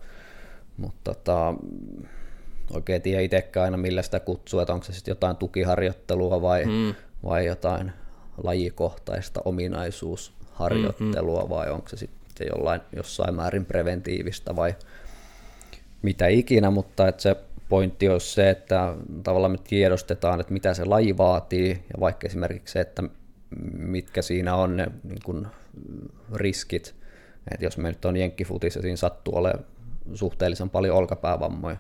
[0.78, 1.54] mutta tota,
[2.74, 6.96] oikein tiedä itsekään aina millä sitä kutsuu, että onko se sitten jotain tukiharjoittelua vai, mm.
[7.24, 7.92] vai jotain
[8.44, 11.56] lajikohtaista ominaisuusharjoittelua mm-hmm.
[11.56, 14.76] vai onko se sitten jollain, jossain määrin preventiivistä vai
[16.02, 17.36] mitä ikinä, mutta että se
[17.70, 22.72] pointti olisi se, että tavallaan me tiedostetaan, että mitä se laji vaatii ja vaikka esimerkiksi
[22.72, 23.04] se, että
[23.78, 25.48] mitkä siinä on ne niin kuin,
[26.36, 26.96] riskit.
[27.54, 29.66] Et jos me nyt on jenkkifutissa, siinä sattuu olemaan
[30.14, 31.78] suhteellisen paljon olkapäävammoja,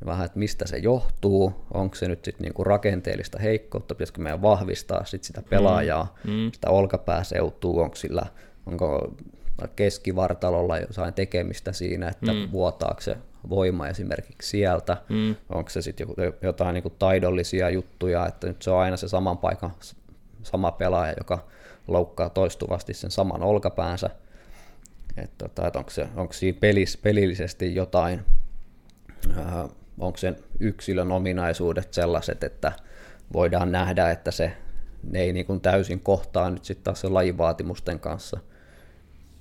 [0.00, 4.42] niin vähän, että mistä se johtuu, onko se nyt sit niinku rakenteellista heikkoutta, pitäisikö meidän
[4.42, 6.30] vahvistaa sit sitä pelaajaa, mm.
[6.30, 6.50] Mm.
[6.52, 8.26] sitä olkapääseutuu, onko sillä,
[8.66, 9.14] onko
[9.76, 12.52] keskivartalolla jotain tekemistä siinä, että mm.
[12.52, 13.16] vuotaako se
[13.48, 15.36] voima esimerkiksi sieltä, mm.
[15.48, 16.06] onko se sitten
[16.42, 19.70] jotain niinku taidollisia juttuja, että nyt se on aina se saman paikan
[20.46, 21.46] sama pelaaja, joka
[21.88, 24.10] loukkaa toistuvasti sen saman olkapäänsä.
[25.16, 28.20] Että tota, et onko, se, onko siinä pelis, pelillisesti jotain,
[29.38, 29.64] äh,
[29.98, 32.72] onko sen yksilön ominaisuudet sellaiset, että
[33.32, 34.52] voidaan nähdä, että se,
[35.02, 38.40] ne ei niin kuin täysin kohtaa nyt sitten taas sen lajivaatimusten kanssa.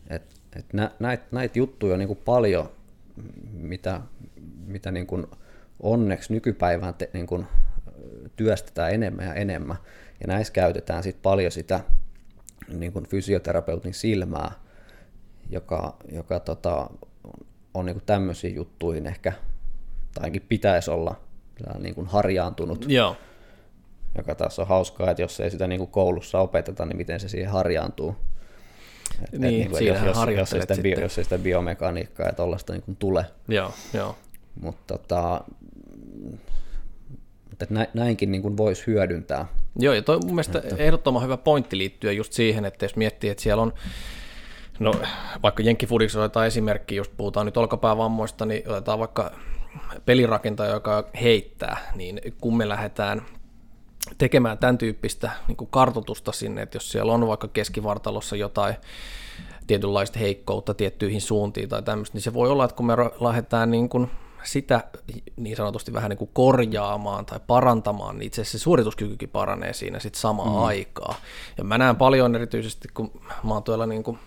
[0.10, 0.24] Et,
[0.56, 2.70] et nä, näitä näit juttuja on niin kuin paljon,
[3.54, 4.02] mitä,
[4.66, 5.28] mitä niin kuin
[5.80, 7.48] onneksi nykypäivään te, niin kuin
[8.36, 9.78] työstetään enemmän ja enemmän.
[10.22, 11.80] Ja näissä käytetään sit paljon sitä
[12.68, 14.52] niin kuin fysioterapeutin silmää,
[15.50, 16.90] joka, joka tota,
[17.74, 19.32] on niin kuin tämmöisiin juttuihin ehkä,
[20.14, 21.16] tai ainakin pitäisi olla
[21.80, 22.86] niin kuin harjaantunut.
[22.88, 23.16] Joo.
[24.18, 27.30] joka taas on hauskaa, että jos ei sitä niin kuin koulussa opeteta, niin miten se
[27.30, 28.16] siihen harjaantuu.
[29.24, 32.34] Et, niin, niin kuin, jos, jos, jos, ei sitä bio, jos ei sitä biomekaniikkaa ja
[32.34, 33.26] tuollaista niin kuin tule.
[33.48, 34.16] Joo, joo.
[34.62, 35.44] Mutta tota,
[37.64, 39.46] että näinkin niin kuin voisi hyödyntää.
[39.80, 40.76] Joo, ja toi mun mielestä että...
[40.78, 43.74] ehdottoman hyvä pointti liittyy just siihen, että jos miettii, että siellä on
[44.80, 44.94] No
[45.44, 49.32] vaikka Jenkkifudiksi otetaan esimerkki, jos puhutaan nyt olkapäävammoista, niin otetaan vaikka
[50.06, 53.22] pelirakentaja, joka heittää, niin kun me lähdetään
[54.18, 58.76] tekemään tämän tyyppistä niin kuin kartotusta sinne, että jos siellä on vaikka keskivartalossa jotain
[59.68, 63.90] tietynlaista heikkoutta tiettyihin suuntiin tai tämmöistä, niin se voi olla, että kun me lähdetään niin
[63.90, 64.10] kuin
[64.46, 64.84] sitä
[65.36, 70.00] niin sanotusti vähän niin kuin korjaamaan tai parantamaan, niin itse asiassa se suorituskykykin paranee siinä
[70.00, 70.64] sitten samaan mm.
[70.64, 71.16] aikaa.
[71.58, 73.12] Ja mä näen paljon erityisesti, kun
[73.44, 74.20] mä oon tuolla niin kuin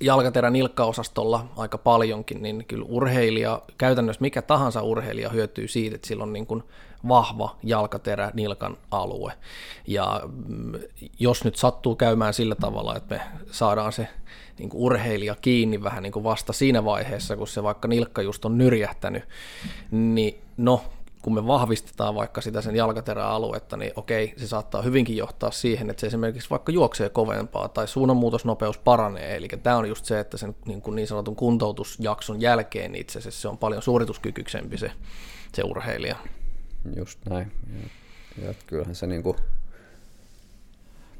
[0.00, 6.22] jalkaterän nilkkaosastolla aika paljonkin, niin kyllä urheilija, käytännössä mikä tahansa urheilija hyötyy siitä, että sillä
[6.22, 6.62] on niin kuin
[7.08, 9.32] vahva jalkaterä nilkan alue.
[9.86, 10.72] Ja mm,
[11.18, 13.20] jos nyt sattuu käymään sillä tavalla, että me
[13.50, 14.08] saadaan se
[14.58, 18.44] niin kuin urheilija kiinni vähän niin kuin vasta siinä vaiheessa, kun se vaikka nilkka just
[18.44, 19.22] on nyrjähtänyt,
[19.90, 20.82] niin no,
[21.22, 26.00] kun me vahvistetaan vaikka sitä sen jalkateräaluetta, niin okei, se saattaa hyvinkin johtaa siihen, että
[26.00, 29.36] se esimerkiksi vaikka juoksee kovempaa tai suunnanmuutosnopeus paranee.
[29.36, 33.40] Eli tämä on just se, että sen niin, kuin niin sanotun kuntoutusjakson jälkeen itse asiassa
[33.40, 34.92] se on paljon suorituskykyksempi se,
[35.52, 36.16] se urheilija.
[36.96, 37.52] Just näin.
[38.38, 39.36] Ja, ja kyllähän se niin kuin,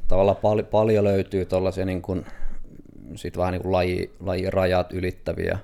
[0.09, 2.27] tavallaan pal- paljon löytyy tuollaisia niin kuin,
[3.15, 5.59] sit vähän niin kuin laji, lajirajat ylittäviä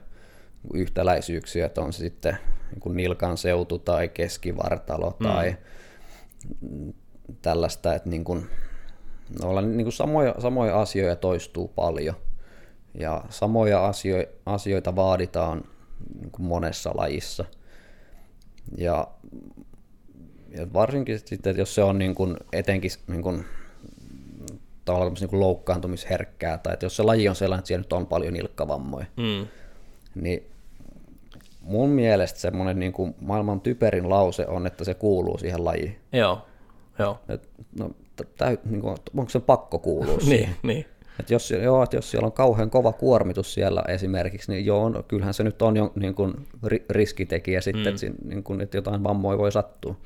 [0.74, 2.38] yhtäläisyyksiä, että on se sitten
[2.70, 5.26] niin kuin nilkan seutu tai keskivartalo mm.
[5.26, 5.56] tai
[7.42, 8.46] tällaista, että niin kuin,
[9.62, 12.14] niin kuin samoja, samoja asioita toistuu paljon
[12.94, 14.16] ja samoja asio,
[14.46, 15.64] asioita vaaditaan
[16.20, 17.44] niin kuin monessa lajissa.
[18.78, 19.08] Ja,
[20.54, 23.44] ja varsinkin sitten, että jos se on niin kuin etenkin niin kuin,
[24.84, 28.06] tavallaan niin kuin loukkaantumisherkkää, tai että jos se laji on sellainen, että siellä nyt on
[28.06, 29.46] paljon nilkkavammoja, mm.
[30.14, 30.46] niin
[31.60, 35.96] mun mielestä semmoinen niin kuin maailman typerin lause on, että se kuuluu siihen lajiin.
[36.12, 36.46] Joo,
[36.98, 37.18] joo.
[37.28, 37.48] Et,
[37.78, 37.90] no,
[38.36, 40.86] täy, niin kuin, onko se pakko kuulua niin, niin.
[41.20, 45.02] Et jos, joo, että jos siellä on kauhean kova kuormitus siellä esimerkiksi, niin joo, no,
[45.02, 46.34] kyllähän se nyt on jo niin kuin
[46.90, 47.88] riskitekijä sitten, mm.
[47.88, 49.96] että, niin kuin, että jotain vammoja voi sattua.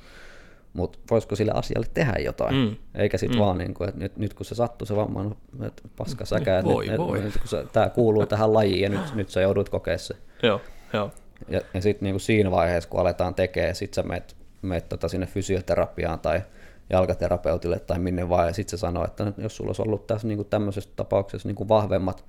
[0.73, 2.55] Mutta voisiko sille asialle tehdä jotain?
[2.55, 2.77] Mm.
[2.95, 3.45] Eikä sitten mm.
[3.45, 6.59] vaan, niin kuin, että nyt, nyt kun se sattuu se vamma, no, että paska säkä,
[6.59, 7.21] että voi, nyt, voi.
[7.21, 10.14] nyt, kun se, tämä kuuluu tähän lajiin ja nyt, nyt sä joudut kokea se.
[10.43, 10.61] Joo,
[10.93, 11.11] joo.
[11.49, 15.27] Ja, ja sitten niinku siinä vaiheessa, kun aletaan tekemään, sitten sä meet, meet tota sinne
[15.27, 16.43] fysioterapiaan tai
[16.91, 20.45] jalkaterapeutille tai minne vaan, ja sitten se sanoo, että jos sulla olisi ollut tässä niinku
[20.45, 22.25] tämmöisessä tapauksessa niinku vahvemmat,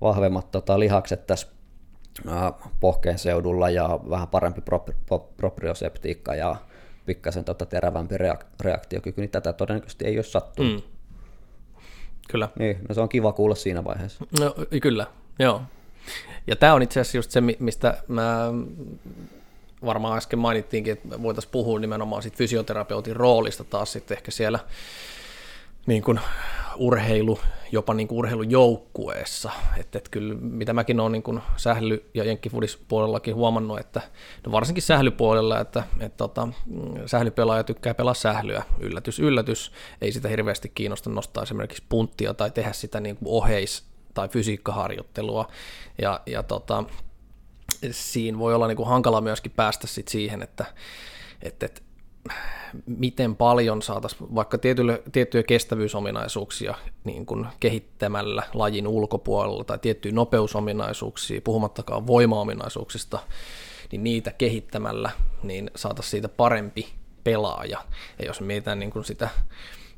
[0.00, 1.46] vahvemmat tota, lihakset tässä
[2.80, 4.62] pohkeen seudulla ja vähän parempi
[5.36, 6.56] proprioseptiikka ja
[7.08, 10.84] pikkasen tota terävämpi reak- reaktiokyky, niin tätä todennäköisesti ei ole sattunut.
[10.84, 10.90] Mm.
[12.28, 12.48] Kyllä.
[12.58, 14.24] Niin, no se on kiva kuulla siinä vaiheessa.
[14.40, 15.06] No, kyllä,
[15.38, 15.62] joo.
[16.46, 18.52] Ja tämä on itse asiassa just se, mistä mä
[19.84, 24.58] varmaan äsken mainittiinkin, että voitaisiin puhua nimenomaan siitä fysioterapeutin roolista taas sitten ehkä siellä
[25.88, 26.20] niin kuin
[26.76, 27.38] urheilu,
[27.72, 29.50] jopa niin kuin urheilujoukkueessa.
[29.76, 34.00] Että, että kyllä, mitä mäkin olen niin kuin sähly- ja jenkkifudispuolellakin huomannut, että
[34.46, 36.48] no varsinkin sählypuolella, että, että tota,
[37.06, 38.62] sählypelaaja tykkää pelaa sählyä.
[38.80, 39.72] Yllätys, yllätys.
[40.00, 43.84] Ei sitä hirveästi kiinnosta nostaa esimerkiksi punttia tai tehdä sitä niin kuin oheis
[44.14, 45.48] tai fysiikkaharjoittelua.
[46.02, 46.84] Ja, ja tota,
[47.90, 50.64] siinä voi olla niin kuin hankala myöskin päästä sit siihen, että,
[51.42, 51.80] että, että
[52.86, 61.40] miten paljon saataisiin vaikka tietylle, tiettyjä kestävyysominaisuuksia niin kuin kehittämällä lajin ulkopuolella tai tiettyjä nopeusominaisuuksia,
[61.40, 63.18] puhumattakaan voimaominaisuuksista,
[63.92, 65.10] niin niitä kehittämällä
[65.42, 66.88] niin saataisiin siitä parempi
[67.24, 67.84] pelaaja.
[68.18, 69.28] Ja jos mietitään niin kuin sitä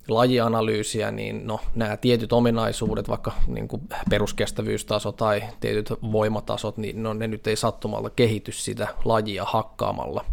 [0.08, 7.12] lajianalyysiä, niin no, nämä tietyt ominaisuudet, vaikka niin kuin peruskestävyystaso tai tietyt voimatasot, niin no,
[7.14, 10.24] ne nyt ei sattumalta kehity sitä lajia hakkaamalla.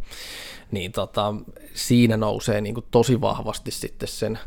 [0.71, 1.35] Niin tota,
[1.73, 4.39] siinä nousee niin kuin tosi vahvasti sitten sen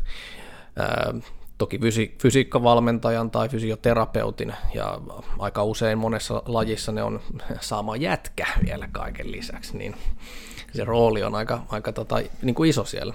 [0.75, 1.13] ää,
[1.57, 5.01] toki fysi- fysiikkavalmentajan tai fysioterapeutin, ja
[5.39, 7.19] aika usein monessa lajissa ne on
[7.61, 9.95] sama jätkä vielä kaiken lisäksi, niin
[10.73, 13.13] se rooli on aika, aika tota, niin kuin iso siellä.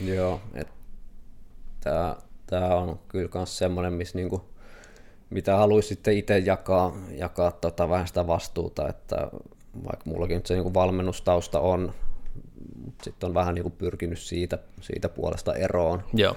[0.00, 0.76] Joo, et
[1.86, 4.44] Tämä, tämä on kyllä myös semmoinen, missä niinku,
[5.30, 9.28] mitä haluaisi sitten itse jakaa, jakaa tota vähän sitä vastuuta, että
[9.84, 11.94] vaikka mullakin nyt se niinku valmennustausta on,
[12.84, 16.04] mutta sitten on vähän niinku pyrkinyt siitä, siitä puolesta eroon.
[16.14, 16.36] Joo.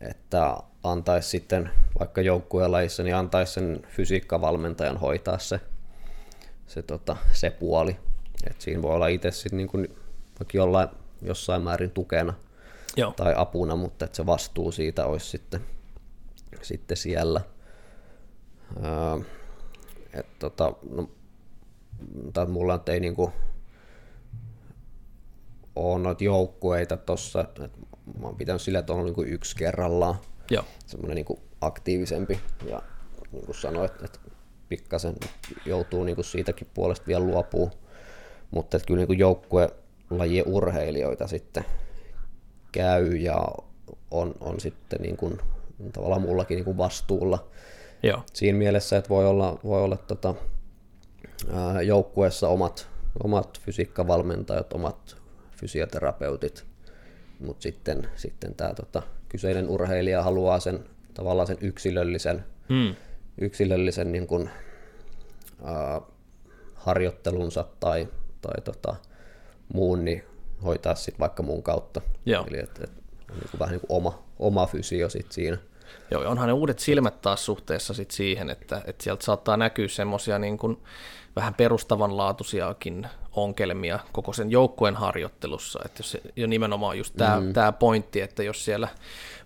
[0.00, 5.60] Että antaisi sitten vaikka joukkueen lajissa, niin antaisi sen fysiikkavalmentajan hoitaa se,
[6.66, 7.96] se, tota, se puoli.
[8.50, 9.78] Et siinä voi olla itse sitten niinku,
[10.40, 10.88] vaikka jollain,
[11.22, 12.34] jossain määrin tukena–
[12.96, 13.12] Joo.
[13.16, 15.60] tai apuna, mutta että se vastuu siitä olisi sitten,
[16.62, 17.40] sitten siellä.
[18.84, 19.24] Öö,
[20.14, 21.10] et tota, no,
[22.32, 23.32] tai mulla nyt ei niinku
[25.76, 27.44] ole noita joukkueita tuossa,
[28.18, 30.14] mä oon pitänyt sillä, että on niinku yksi kerrallaan,
[30.50, 30.64] Joo.
[30.86, 32.82] semmoinen niinku aktiivisempi, ja
[33.32, 34.18] niin kuin sanoit, että
[34.68, 35.14] pikkasen
[35.66, 37.70] joutuu niinku siitäkin puolesta vielä luopuu,
[38.50, 41.64] mutta että kyllä niinku joukkuelajien urheilijoita sitten
[42.72, 43.44] käy ja
[44.10, 45.38] on, on sitten niin kuin,
[45.92, 47.46] tavallaan mullakin niin kuin vastuulla
[48.02, 48.22] Joo.
[48.32, 50.34] siinä mielessä, että voi olla, voi olla tota,
[51.84, 52.88] joukkueessa omat,
[53.24, 55.16] omat fysiikkavalmentajat, omat
[55.56, 56.64] fysioterapeutit,
[57.40, 62.94] mutta sitten, sitten tämä tota, kyseinen urheilija haluaa sen tavallaan sen yksilöllisen, Mm.
[63.40, 64.50] yksilöllisen niin kuin,
[65.64, 66.00] ää,
[66.74, 68.08] harjoittelunsa tai,
[68.40, 68.96] tai tota,
[69.74, 70.24] muun, niin
[70.64, 72.00] hoitaa sitten vaikka mun kautta.
[72.26, 72.44] Joo.
[72.48, 72.90] Eli et, et,
[73.30, 75.58] on niin kuin vähän niin kuin oma, oma fysio sit siinä.
[76.10, 79.88] Joo, ja onhan ne uudet silmät taas suhteessa sit siihen, että, että sieltä saattaa näkyä
[79.88, 80.78] semmoisia niin kuin
[81.36, 85.80] vähän perustavanlaatuisiakin ongelmia koko sen joukkueen harjoittelussa.
[85.84, 87.52] Että jos jo nimenomaan just tämä mm.
[87.52, 88.88] Tää pointti, että jos siellä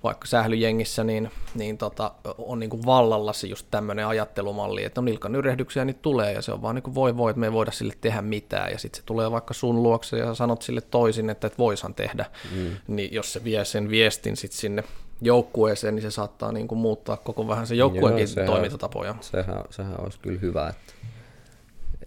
[0.03, 5.05] vaikka sählyjengissä niin, niin tota, on niin kuin vallalla se just tämmöinen ajattelumalli, että no
[5.05, 7.53] nilkan yrehdyksiä niitä tulee ja se on vaan niin kuin voi voi, että me ei
[7.53, 11.31] voida sille tehdä mitään ja sitten se tulee vaikka sun luokse ja sanot sille toisin,
[11.31, 12.77] että et voisan tehdä, mm.
[12.87, 14.85] niin jos se vie sen viestin sitten sinne
[15.21, 19.15] joukkueeseen, niin se saattaa niin kuin muuttaa koko vähän se joukkueenkin Joo, sehän- toimintatapoja.
[19.21, 20.93] Sehän, sehän olisi kyllä hyvä, että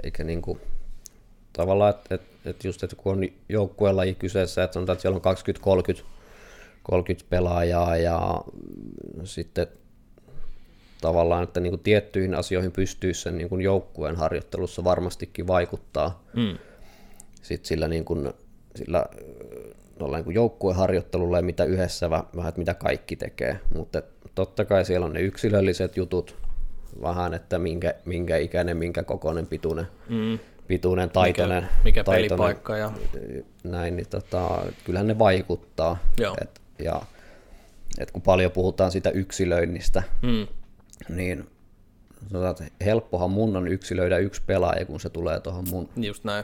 [0.03, 0.59] eikä niin kuin,
[1.53, 5.83] tavallaan, että, että, että just, että kun on joukkuelaji kyseessä, että sanotaan, että siellä on
[5.99, 6.03] 20-30
[6.83, 8.41] 30 pelaajaa ja
[9.23, 9.67] sitten
[11.01, 16.23] tavallaan, että niin kuin tiettyihin asioihin pystyy sen niin kuin joukkueen harjoittelussa varmastikin vaikuttaa.
[16.33, 16.57] Mm.
[17.41, 18.33] Sitten sillä, niin kuin,
[18.75, 19.05] sillä
[19.99, 23.59] noilla niin kuin joukkueharjoittelulla ja mitä yhdessä, vä- vähän, mitä kaikki tekee.
[23.75, 24.01] Mutta
[24.35, 26.35] totta kai siellä on ne yksilölliset jutut,
[27.01, 30.39] vähän, että minkä, minkä ikäinen, minkä kokoinen, pituinen, Mm.
[30.67, 31.63] pituinen taitoinen.
[31.63, 32.91] mikä, mikä taitoinen, pelipaikka ja
[33.63, 35.97] Näin, niin tota, kyllähän ne vaikuttaa.
[36.17, 36.35] Joo.
[36.41, 37.01] Et, ja
[37.99, 40.47] et kun paljon puhutaan sitä yksilöinnistä, mm.
[41.15, 41.47] niin
[42.31, 45.89] sanotaan, että helppohan mun on yksilöidä yksi pelaaja, kun se tulee tuohon mun,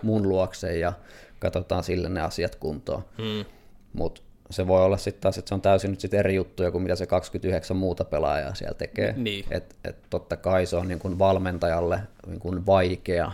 [0.04, 0.94] mun luokse ja
[1.40, 3.06] katsotaan sille ne asiat kuntoon.
[3.18, 3.46] Mm.
[3.94, 6.82] Mutta se voi olla sitten taas, että se on täysin nyt sit eri juttuja kuin
[6.82, 9.14] mitä se 29 muuta pelaajaa siellä tekee.
[9.18, 9.46] Niin.
[9.52, 13.32] Et, et totta kai se on niin kuin valmentajalle niin kuin vaikea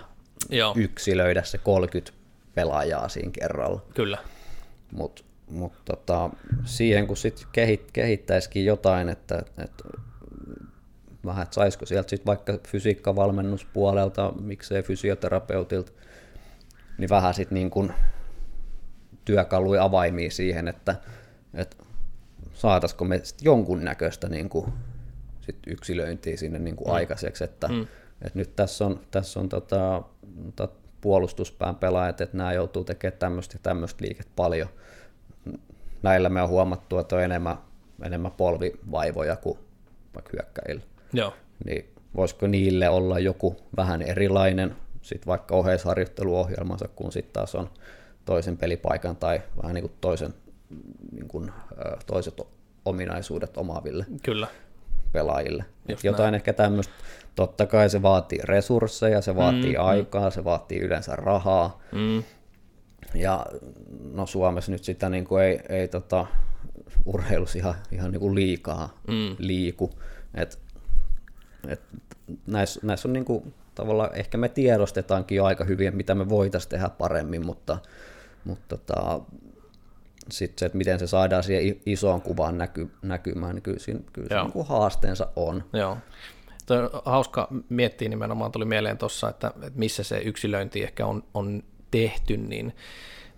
[0.50, 2.12] Joo, yksilöidä se 30
[2.56, 3.82] pelaajaa siinä kerralla.
[3.94, 4.18] kyllä.
[4.92, 6.30] Mutta mut tota,
[6.66, 9.84] siihen kun sitten kehit, kehittäisikin jotain, että, että
[11.26, 15.92] vähän, että saisiko sieltä sitten vaikka fysiikkavalmennuspuolelta, miksei fysioterapeutilta,
[16.98, 17.94] niin vähän sitten niin kuin
[19.26, 20.96] työkaluja avaimia siihen, että,
[21.54, 21.78] että
[22.54, 24.74] saataisiko me sit jonkunnäköistä niin kuin
[25.42, 27.82] sit yksilöintiä sinne niin kuin aikaiseksi, että, Mm.
[28.22, 30.04] että nyt tässä on, tässä on tota,
[30.56, 34.68] tota puolustuspään pelaajat, että nämä joutuu tekemään tämmöistä ja tämmöistä liiket paljon.
[36.04, 37.58] Näillä me on huomattu, että on enemmän,
[38.04, 39.60] enemmän polvivaivoja kuin
[40.16, 40.82] vaikka hyökkäillä.
[41.14, 41.34] Joo,
[41.66, 47.70] Niin voisiko niille olla joku vähän erilainen sit vaikka oheisharjoitteluohjelmansa, kun sitten taas on
[48.26, 50.34] toisen pelipaikan tai vähän niin kuin toisen,
[51.12, 51.52] niin kuin,
[52.06, 52.42] toiset
[52.86, 54.48] ominaisuudet omaaville kyllä.
[55.12, 55.66] pelaajille.
[55.90, 56.94] Just Jotain ehkä tämmöistä,
[57.36, 62.24] totta kai se vaatii resursseja, se vaatii mm, aikaa, se vaatii yleensä rahaa, Mm.
[63.14, 63.46] ja
[64.14, 66.26] no Suomessa nyt sitä niin kuin ei, ei tota,
[67.06, 69.36] urheilussa ihan, ihan niin kuin liikaa Mm.
[69.38, 69.90] liiku.
[70.34, 70.60] Et,
[71.68, 71.82] et
[72.48, 76.70] näissä, näissä on niin kuin, tavallaan, ehkä me tiedostetaankin jo aika hyvin, mitä me voitaisiin
[76.70, 77.78] tehdä paremmin, mutta,
[78.46, 79.20] mutta tota,
[80.30, 84.36] sitten se, että miten se saadaan siihen isoon kuvaan näky, näkymään, niin kyllä, siinä, kyllä
[84.36, 84.52] Joo.
[84.54, 85.64] niin haasteensa on.
[85.74, 85.98] Joo.
[86.66, 91.24] Toi on hauska miettiä nimenomaan, tuli mieleen tuossa, että, että missä se yksilöinti ehkä on,
[91.34, 92.76] on tehty, niin,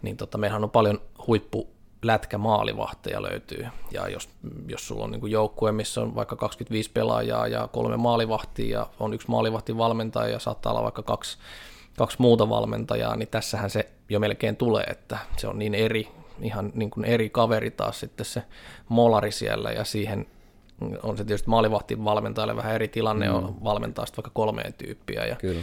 [0.02, 1.73] niin tota, meillähän on paljon huippu
[2.04, 4.30] lätkämaalivahteja löytyy, ja jos,
[4.68, 9.14] jos sulla on niin joukkue, missä on vaikka 25 pelaajaa ja kolme maalivahtia, ja on
[9.14, 11.38] yksi maalivahtivalmentaja ja saattaa olla vaikka kaksi,
[11.98, 16.08] kaksi muuta valmentajaa, niin tässähän se jo melkein tulee, että se on niin eri,
[16.42, 18.44] ihan niin kuin eri kaveri taas sitten se
[18.90, 20.28] molari siellä, ja siihen
[21.04, 23.36] on se tietysti maalivahtin valmentajalle vähän eri tilanne mm.
[23.36, 25.26] on valmentaa sitten vaikka kolmeen tyyppiä.
[25.26, 25.62] Ja Kyllä.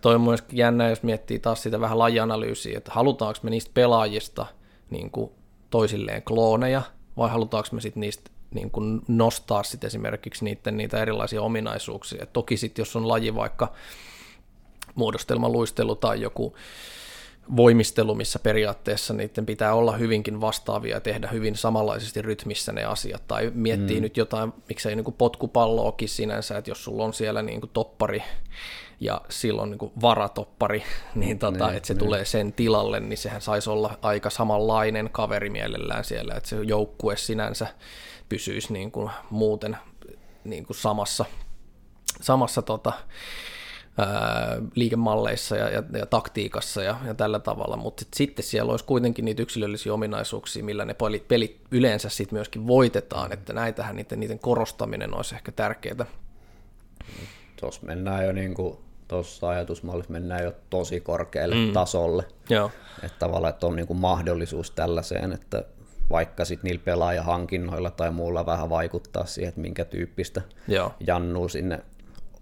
[0.00, 4.46] toi on myös jännä, jos miettii taas sitä vähän lajianalyysiä, että halutaanko me niistä pelaajista
[4.90, 5.30] niin kuin
[5.70, 6.82] toisilleen klooneja,
[7.16, 12.22] vai halutaanko me sitten niistä niin kuin nostaa sitten esimerkiksi niiden niitä erilaisia ominaisuuksia.
[12.22, 13.72] Et toki sitten jos on laji vaikka
[14.94, 16.56] muodostelmaluistelu tai joku
[17.56, 23.22] voimistelu, missä periaatteessa niiden pitää olla hyvinkin vastaavia ja tehdä hyvin samanlaisesti rytmissä ne asiat.
[23.28, 24.02] Tai miettii mm.
[24.02, 28.22] nyt jotain, miksei niin kuin potkupalloakin sinänsä, että jos sulla on siellä niin kuin toppari
[29.00, 30.82] ja silloin niin varatoppari,
[31.14, 31.98] niin, tota, niin että se niin.
[31.98, 37.16] tulee sen tilalle, niin sehän saisi olla aika samanlainen kaveri mielellään siellä, että se joukkue
[37.16, 37.66] sinänsä
[38.28, 39.76] pysyisi niin kuin muuten
[40.44, 41.24] niin kuin samassa,
[42.20, 42.92] samassa tota,
[43.98, 48.84] ää, liikemalleissa ja, ja, ja taktiikassa ja, ja tällä tavalla, mutta sit, sitten siellä olisi
[48.84, 54.20] kuitenkin niitä yksilöllisiä ominaisuuksia, millä ne pelit, pelit yleensä sitten myöskin voitetaan, että näitähän niiden,
[54.20, 56.06] niiden korostaminen olisi ehkä tärkeää.
[57.60, 58.78] Tuossa mennään jo niin kuin
[59.08, 61.72] tuossa ajatusmallissa mennään jo tosi korkealle mm.
[61.72, 62.24] tasolle.
[62.50, 62.70] Joo.
[63.02, 65.64] Että tavallaan että on niin kuin mahdollisuus tällaiseen, että
[66.10, 70.94] vaikka sitten niillä pelaajahankinnoilla tai muulla vähän vaikuttaa siihen, että minkä tyyppistä Joo.
[71.06, 71.80] jannua sinne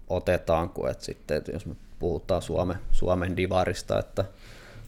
[0.09, 4.25] otetaan, kun että sitten, että jos me puhutaan Suome, Suomen divarista, että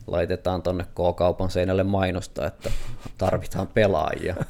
[0.08, 2.72] laitetaan tuonne K-kaupan seinälle mainosta, että
[3.18, 4.36] tarvitaan pelaajia.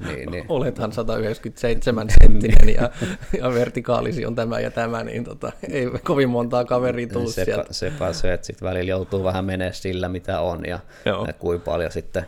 [0.00, 0.44] niin, niin.
[0.48, 2.90] Olethan 197 senttinen ja,
[3.38, 7.72] ja vertikaalisi on tämä ja tämä, niin tota, ei kovin montaa kaveria tule sepä, sieltä.
[7.72, 10.78] Sepä se, että sitten välillä joutuu vähän menee sillä, mitä on ja,
[11.26, 12.26] ja kuinka paljon sitten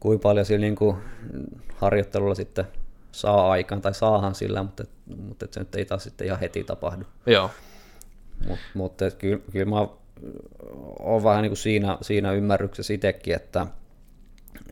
[0.00, 0.96] kuinka paljon sillä niin kuin
[1.76, 2.64] harjoittelulla sitten
[3.12, 4.84] saa aikaan, tai saahan sillä, mutta,
[5.28, 7.04] mutta se nyt ei taas sitten ihan heti tapahdu.
[7.26, 7.50] Joo.
[8.48, 9.86] Mut, mutta kyllä, kyllä mä
[10.98, 13.66] oon vähän niin kuin siinä, siinä ymmärryksessä itsekin, että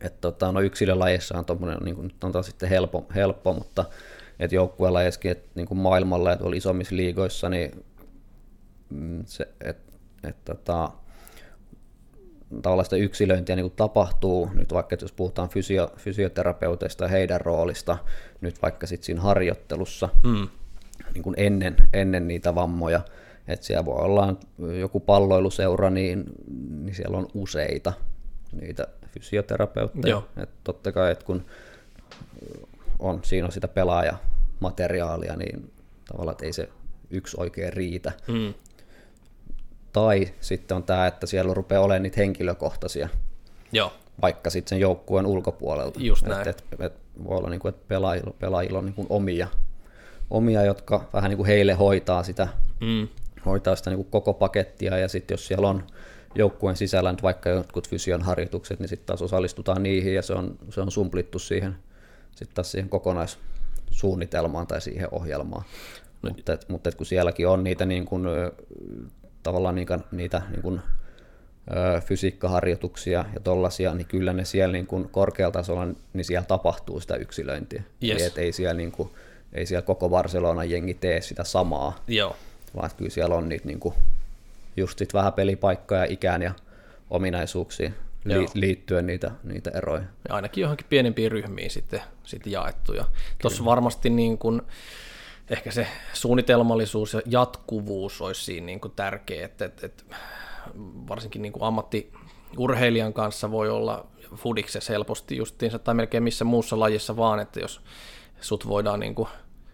[0.01, 3.85] että tota, no yksilölajissa on tuommoinen, niin kuin, on taas sitten helppo, helppo mutta
[4.39, 7.85] että joukkuelajissakin, että niin kuin maailmalla ja tuolla isommissa liigoissa, niin
[8.89, 9.91] mm, se, että
[10.23, 10.91] et, tota,
[12.61, 17.97] tällaista yksilöintiä niin kuin tapahtuu, nyt vaikka jos puhutaan fysio, fysioterapeuteista ja heidän roolista,
[18.41, 20.47] nyt vaikka sitten siinä harjoittelussa mm.
[21.13, 23.01] niin kuin ennen, ennen niitä vammoja,
[23.47, 24.35] että siellä voi olla
[24.79, 26.23] joku palloiluseura, niin,
[26.69, 27.93] niin siellä on useita
[28.61, 30.21] niitä fysioterapeutteja.
[30.37, 31.45] Että totta kai, että kun
[32.99, 35.71] on, siinä on sitä pelaajamateriaalia, niin
[36.11, 36.69] tavallaan että ei se
[37.09, 38.11] yksi oikein riitä.
[38.27, 38.53] Mm.
[39.93, 43.09] Tai sitten on tämä, että siellä rupeaa olemaan niitä henkilökohtaisia,
[43.71, 43.93] Joo.
[44.21, 45.99] vaikka sitten sen joukkueen ulkopuolelta.
[45.99, 46.47] Just näin.
[46.47, 46.93] Et, et, et
[47.23, 49.47] voi olla, niin kuin, että pelaajilla, pelaajilla on niin kuin omia,
[50.29, 52.47] omia, jotka vähän niin kuin heille hoitaa sitä,
[52.79, 53.07] mm.
[53.45, 55.83] hoitaa sitä niin kuin koko pakettia, ja sitten jos siellä on
[56.35, 60.57] joukkueen sisällä nyt vaikka jotkut fysion harjoitukset, niin sitten taas osallistutaan niihin, ja se on,
[60.69, 61.75] se on sumplittu siihen,
[62.35, 65.63] sitten taas siihen kokonaissuunnitelmaan tai siihen ohjelmaan.
[66.21, 66.29] No.
[66.29, 68.25] Mutta, et, mutta et kun sielläkin on niitä niin kuin,
[69.43, 70.81] tavallaan niitä, niitä niin kuin,
[71.71, 76.99] ö, fysiikkaharjoituksia ja tollaisia, niin kyllä ne siellä niin kuin korkealla tasolla, niin siellä tapahtuu
[76.99, 77.83] sitä yksilöintiä.
[78.03, 78.21] Yes.
[78.21, 79.09] Et ei, siellä niin kuin,
[79.53, 82.35] ei siellä koko Barcelona jengi tee sitä samaa, Joo.
[82.75, 83.95] vaan kyllä siellä on niitä niin kuin,
[84.77, 86.53] just sit vähän pelipaikkoja, ikään ja
[87.09, 87.91] ominaisuuksia
[88.25, 90.03] li- liittyen niitä, niitä eroja.
[90.29, 92.93] Ja ainakin johonkin pienempiin ryhmiin sitten, sitten jaettu.
[93.41, 94.61] Tuossa varmasti niin kuin,
[95.49, 100.03] ehkä se suunnitelmallisuus ja jatkuvuus olisi siinä niin kuin tärkeä, että, että, että
[101.07, 107.17] varsinkin niin kuin ammattiurheilijan kanssa voi olla fudiksessa helposti justiinsa tai melkein missä muussa lajissa
[107.17, 107.81] vaan, että jos
[108.41, 109.29] sut voidaan niin kuin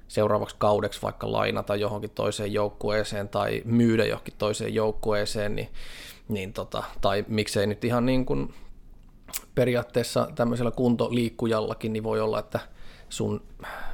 [0.07, 5.69] seuraavaksi kaudeksi vaikka lainata johonkin toiseen joukkueeseen tai myydä johonkin toiseen joukkueeseen, niin,
[6.27, 8.53] niin tota, tai miksei nyt ihan niin kuin
[9.55, 12.59] periaatteessa tämmöisellä kuntoliikkujallakin, niin voi olla, että
[13.09, 13.41] sun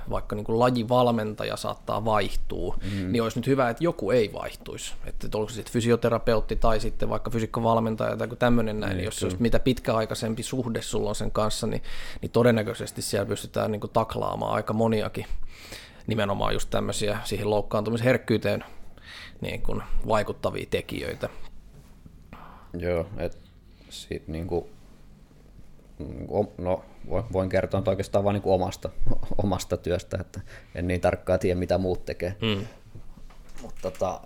[0.09, 3.11] vaikka niin kuin lajivalmentaja saattaa vaihtua, mm.
[3.11, 4.93] niin olisi nyt hyvä, että joku ei vaihtuisi.
[5.05, 9.25] Että onko se sitten fysioterapeutti tai sitten vaikka fysiikkavalmentaja tai tämmöinen näin, niin jos se
[9.25, 11.81] olisi mitä pitkäaikaisempi suhde sulla on sen kanssa, niin,
[12.21, 15.25] niin todennäköisesti siellä pystytään niin kuin taklaamaan aika moniakin
[16.07, 18.63] nimenomaan just tämmöisiä siihen loukkaantumisherkkyyteen
[19.41, 21.29] niin kuin vaikuttavia tekijöitä.
[22.73, 23.37] Joo, että
[23.89, 24.65] sitten niin kuin
[26.57, 26.83] no,
[27.33, 28.89] voin kertoa että oikeastaan vain niin omasta,
[29.43, 30.41] omasta työstä, että
[30.75, 32.35] en niin tarkkaan tiedä, mitä muut tekee.
[32.41, 32.67] Mm.
[33.61, 34.21] Mutta tota,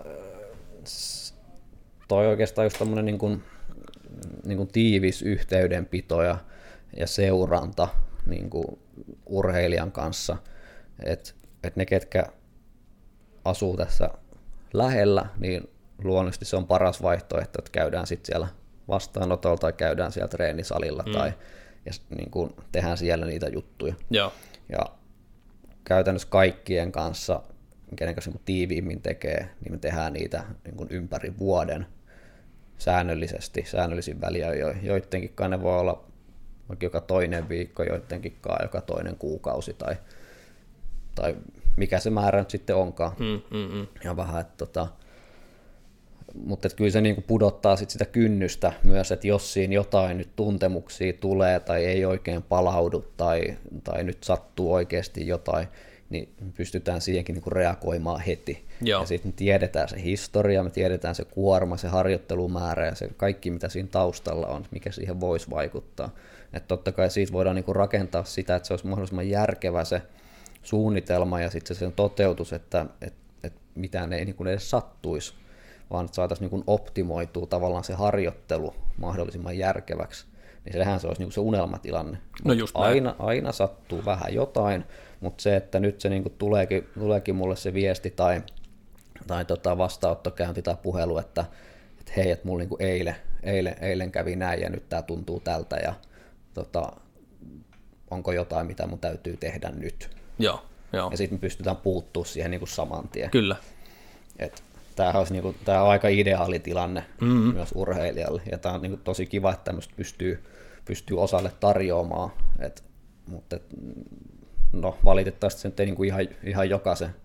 [2.08, 3.44] toi oikeastaan just tämmöinen niin kuin,
[4.46, 6.38] niin kuin tiivis yhteydenpito ja,
[6.98, 7.88] ja seuranta
[8.26, 8.80] niin kuin
[9.26, 10.38] urheilijan kanssa,
[11.04, 11.34] että
[11.68, 12.24] et ne, ketkä
[13.46, 14.10] asuu tässä
[14.74, 15.70] lähellä, niin
[16.04, 18.48] luonnollisesti se on paras vaihtoehto, että käydään sitten siellä
[18.88, 21.12] vastaanotolla tai käydään siellä treenisalilla mm.
[21.12, 21.34] tai
[21.86, 23.94] ja niin kuin tehdään siellä niitä juttuja.
[24.10, 24.34] Joo.
[24.70, 24.80] Ja
[25.84, 27.42] käytännössä kaikkien kanssa,
[27.96, 31.86] kenen kanssa niin tiiviimmin tekee, niin me tehdään niitä niin kuin ympäri vuoden
[32.78, 34.48] säännöllisesti, säännöllisin väliä.
[34.82, 36.08] Joidenkin ne voi olla
[36.70, 39.96] vaikka joka toinen viikko, joidenkin joka toinen kuukausi tai,
[41.16, 41.36] tai
[41.78, 43.12] mikä se määrä nyt sitten onkaan.
[43.20, 43.88] Mm, mm, mm.
[44.04, 44.88] Ja vähän, että tota,
[46.46, 51.14] mutta kyllä se niinku pudottaa sit sitä kynnystä myös, että jos siinä jotain nyt tuntemuksia
[51.14, 55.68] tulee tai ei oikein palaudu tai, tai nyt sattuu oikeasti jotain,
[56.10, 58.66] niin pystytään siihenkin niinku reagoimaan heti.
[58.82, 59.02] Joo.
[59.02, 63.70] Ja sitten tiedetään se historia, me tiedetään se kuorma, se harjoittelumäärä ja se kaikki, mitä
[63.70, 66.10] siinä taustalla on, mikä siihen voisi vaikuttaa.
[66.54, 70.02] Että totta kai siitä voidaan niinku rakentaa sitä, että se olisi mahdollisimman järkevä se
[70.68, 73.14] suunnitelma ja sitten se sen toteutus, että et,
[73.44, 75.34] et mitään ei niinku edes sattuisi,
[75.92, 80.26] vaan että saataisiin niinku optimoitua tavallaan se harjoittelu mahdollisimman järkeväksi.
[80.66, 82.18] Niin sehän se olisi niinku se unelmatilanne.
[82.46, 82.86] No just näin.
[82.86, 84.84] aina, aina sattuu vähän jotain,
[85.20, 88.42] mutta se, että nyt se niinku tuleekin, tuleekin mulle se viesti tai,
[89.28, 91.46] tai tota vastaanottokäynti tai puhelu, että,
[92.00, 95.76] että hei, että mulla niinku eilen, eilen, eilen kävi näin ja nyt tämä tuntuu tältä
[95.76, 95.94] ja
[96.54, 96.92] tota,
[98.12, 100.17] onko jotain, mitä mun täytyy tehdä nyt.
[100.40, 101.12] Joo, joo.
[101.12, 103.30] Ja sitten me pystytään puuttuu siihen niinku saman tien.
[103.30, 103.56] Kyllä.
[104.40, 104.64] Et
[104.96, 107.54] tämähän olisi niinku, tää on aika ideaali tilanne mm-hmm.
[107.54, 108.42] myös urheilijalle.
[108.52, 110.44] Ja tämä on niinku tosi kiva, että tämmöistä pystyy,
[110.86, 112.32] pystyy osalle tarjoamaan.
[112.60, 112.84] Et,
[113.28, 113.64] mutta et,
[114.74, 117.16] no, valitettavasti se nyt ei niinku ihan, ihan jokaisen,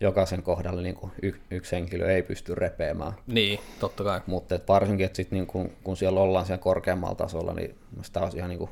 [0.00, 3.12] jokaisen kohdalla niinku y, yksi henkilö ei pysty repeämään.
[3.26, 4.20] Niin, totta kai.
[4.26, 8.36] Mutta et varsinkin, että sit niinku, kun siellä ollaan siellä korkeammalla tasolla, niin sitä olisi
[8.36, 8.70] ihan niinku,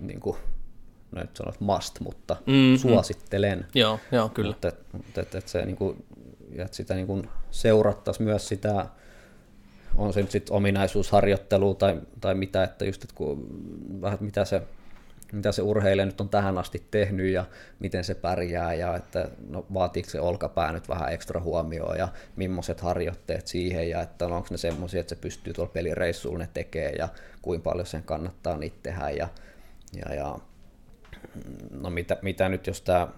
[0.00, 0.51] niinku, no
[1.20, 2.76] nyt sanot must, mutta mm-hmm.
[2.76, 3.66] suosittelen.
[3.74, 4.50] Joo, joo, kyllä.
[4.50, 5.96] Mutta et, mutta et, et se niinku,
[6.52, 8.86] ja että sitä niinku seurattaisiin myös sitä,
[9.96, 13.48] on se nyt sitten ominaisuusharjoittelu tai, tai mitä, että just, että kun,
[14.00, 14.62] vähän, että mitä se
[15.32, 17.44] mitä se urheilija nyt on tähän asti tehnyt ja
[17.78, 22.80] miten se pärjää ja että no, vaatiiko se olkapää nyt vähän ekstra huomioon ja millaiset
[22.80, 26.90] harjoitteet siihen ja että no, onko ne semmoisia, että se pystyy tuolla pelireissuilla ne tekee
[26.90, 27.08] ja
[27.42, 29.28] kuinka paljon sen kannattaa niitä tehdä ja,
[29.96, 30.38] ja, ja
[31.70, 33.08] no mitä, mitä nyt jos tämä,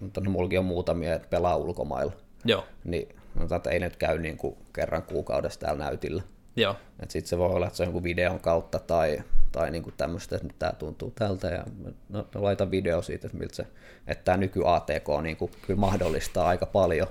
[0.00, 2.12] no, mullakin on muutamia, että pelaa ulkomailla,
[2.44, 6.22] Joo, niin no, että ei nyt käy niin kuin kerran kuukaudessa täällä näytillä.
[6.56, 6.76] joo,
[7.08, 9.22] Sitten se voi olla, että se on jonkun videon kautta tai,
[9.52, 13.26] tai niin kuin tämmöistä, että nyt tämä tuntuu tältä ja no, no, laita video siitä,
[13.26, 13.66] että, miltä se,
[14.06, 17.08] että tämä nyky ATK niin kuin, kyllä mahdollistaa aika paljon,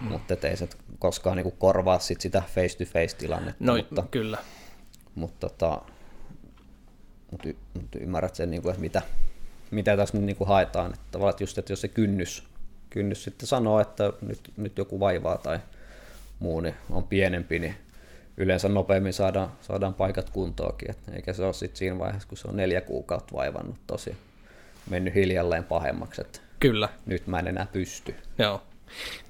[0.00, 0.68] mutta et ei se
[0.98, 4.38] koskaan niin kuin korvaa sit sitä face-to-face tilannetta, no mutta, kyllä.
[5.14, 5.82] mutta, tota,
[7.30, 9.02] mutta, y, mutta ymmärrät sen, niin kuin, että mitä,
[9.72, 12.44] mitä tässä nyt niin kuin haetaan, että tavallaan just, että jos se kynnys,
[12.90, 15.58] kynnys sitten sanoo, että nyt, nyt joku vaivaa tai
[16.38, 17.74] muu niin on pienempi, niin
[18.36, 22.48] yleensä nopeammin saadaan, saadaan paikat kuntoonkin, että eikä se ole sitten siinä vaiheessa, kun se
[22.48, 24.16] on neljä kuukautta vaivannut tosi
[24.90, 28.14] mennyt hiljalleen pahemmaksi, että Kyllä, nyt mä en enää pysty.
[28.38, 28.62] joo.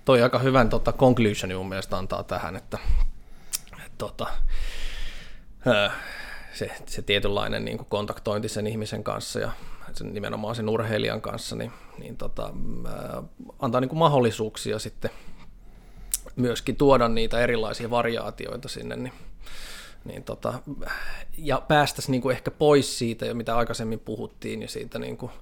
[0.05, 2.79] Toi aika hyvän tota, conclusioni mun mielestä antaa tähän, että,
[3.73, 4.27] että tota,
[6.53, 9.53] se, se tietynlainen niin kontaktointi sen ihmisen kanssa ja
[9.97, 12.51] sen, nimenomaan sen urheilijan kanssa, niin, niin tota,
[12.87, 13.23] ää,
[13.59, 15.11] antaa niin kuin mahdollisuuksia sitten
[16.37, 19.13] myöskin tuoda niitä erilaisia variaatioita sinne, niin,
[20.05, 20.55] niin tota,
[21.39, 25.33] ja päästäisiin niin kuin ehkä pois siitä, jo mitä aikaisemmin puhuttiin, ja siitä niin kuin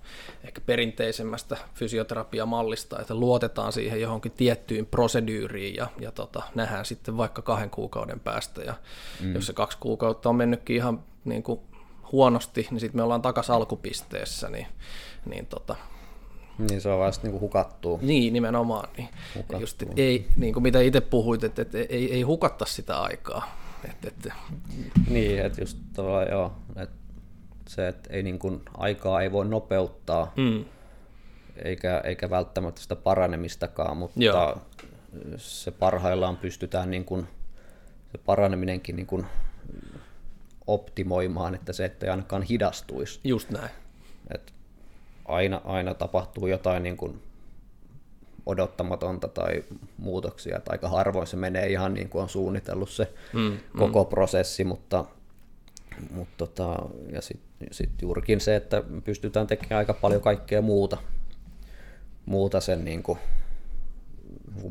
[0.44, 7.42] ehkä perinteisemmästä fysioterapiamallista, että luotetaan siihen johonkin tiettyyn prosedyyriin, ja, ja tota, nähdään sitten vaikka
[7.42, 8.74] kahden kuukauden päästä, ja
[9.20, 9.34] mm.
[9.34, 11.60] jos se kaksi kuukautta on mennytkin ihan niin kuin
[12.12, 14.66] huonosti, niin sitten me ollaan takaisin alkupisteessä, niin,
[15.26, 15.76] niin tota,
[16.58, 17.98] Niin se on vasta niin hukattua.
[18.02, 18.88] niin, nimenomaan.
[18.96, 19.08] Niin.
[19.34, 19.60] Hukattua.
[19.60, 23.56] Just, et ei, niin kuin mitä itse puhuit, että et, ei, ei hukatta sitä aikaa.
[23.84, 24.28] Et, et,
[25.08, 26.96] Niin, että just tavallaan joo, että
[27.68, 30.64] se, että ei niin kuin, aikaa ei voi nopeuttaa, mm,
[31.64, 34.58] eikä, eikä välttämättä sitä paranemistakaan, mutta Joo.
[35.36, 37.28] se parhaillaan pystytään niin kuin,
[38.12, 39.26] se paraneminenkin niin kuin
[40.66, 43.20] optimoimaan, että se ettei ainakaan hidastuisi.
[43.24, 43.70] just näin.
[44.34, 44.52] Et
[45.24, 47.22] aina, aina tapahtuu jotain niin kuin
[48.46, 49.64] odottamatonta tai
[49.98, 54.64] muutoksia, että aika harvoin se menee ihan niin kuin on suunnitellut se Mm, koko prosessi,
[54.64, 55.04] mutta,
[56.10, 56.76] mutta tota,
[57.12, 60.96] ja sitten sit juurikin se, että pystytään tekemään aika paljon kaikkea muuta,
[62.26, 63.18] muuta sen niin kuin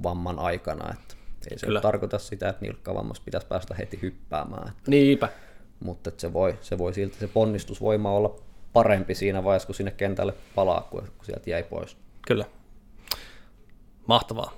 [0.04, 1.16] vamman aikana, että
[1.52, 1.82] ei se Kyllä.
[1.82, 5.30] tarkoita sitä, että nilkkavammassa pitäisi päästä heti hyppäämään, että, Niinpä.
[5.80, 8.36] Mutta se, voi, se voi silti se ponnistusvoima olla
[8.74, 11.98] parempi siinä vaiheessa, kun sinne kentälle palaa, kun, kun sieltä jäi pois.
[12.28, 12.46] Kyllä.
[14.08, 14.54] Mahtavaa.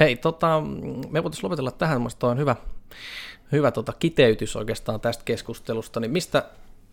[0.00, 0.62] Hei, tota,
[1.10, 2.56] me voitaisiin lopetella tähän, mutta on hyvä,
[3.52, 6.44] hyvä tota, kiteytys oikeastaan tästä keskustelusta, niin mistä,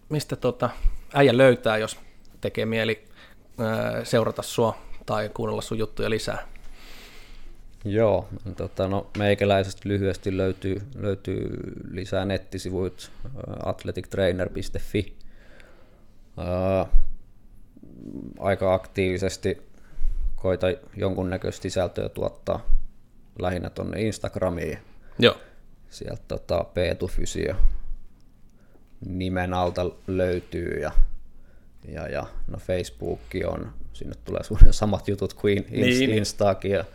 [0.09, 0.69] mistä tota,
[1.13, 1.99] äijä löytää, jos
[2.41, 3.05] tekee mieli
[3.57, 6.54] ää, seurata sua tai kuunnella sun juttuja lisää?
[7.86, 8.27] Joo,
[8.57, 11.49] tota, no, meikäläisestä lyhyesti löytyy, löytyy
[11.91, 13.29] lisää nettisivuit ä,
[13.65, 15.17] athletictrainer.fi.
[16.38, 16.86] Ää,
[18.39, 19.61] aika aktiivisesti
[20.36, 20.67] koita
[20.97, 22.65] jonkunnäköistä sisältöä tuottaa,
[23.39, 24.77] lähinnä tuonne Instagramiin.
[25.19, 25.38] Joo.
[25.89, 27.55] Sieltä tota, Peetu Fysio
[29.05, 30.91] nimen alta löytyy ja,
[31.88, 36.09] ja, ja no Facebook on, sinne tulee suunnilleen samat jutut kuin Inst- Niin.
[36.09, 36.86] Instaakin ja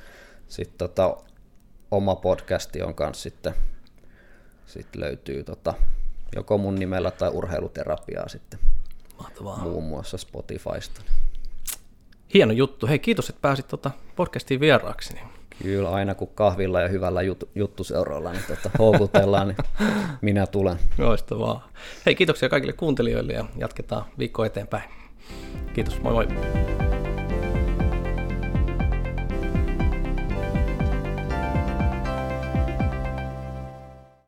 [0.50, 1.16] sitten tota,
[1.90, 3.54] oma podcasti on kanssa sitten
[4.66, 5.74] sit löytyy tota,
[6.36, 8.60] joko mun nimellä tai urheiluterapiaa sitten
[9.18, 9.58] Mahtavaa.
[9.58, 11.00] muun muassa Spotifysta.
[12.34, 12.86] Hieno juttu.
[12.86, 15.14] Hei, kiitos, että pääsit tota podcastiin vieraaksi.
[15.14, 15.26] Niin
[15.62, 19.56] Kyllä aina kun kahvilla ja hyvällä jut- juttuseuralla niin tota, houkutellaan, niin
[20.20, 20.78] minä tulen.
[20.98, 21.68] Loistavaa.
[22.06, 24.90] Hei, kiitoksia kaikille kuuntelijoille ja jatketaan viikko eteenpäin.
[25.74, 26.26] Kiitos, moi moi.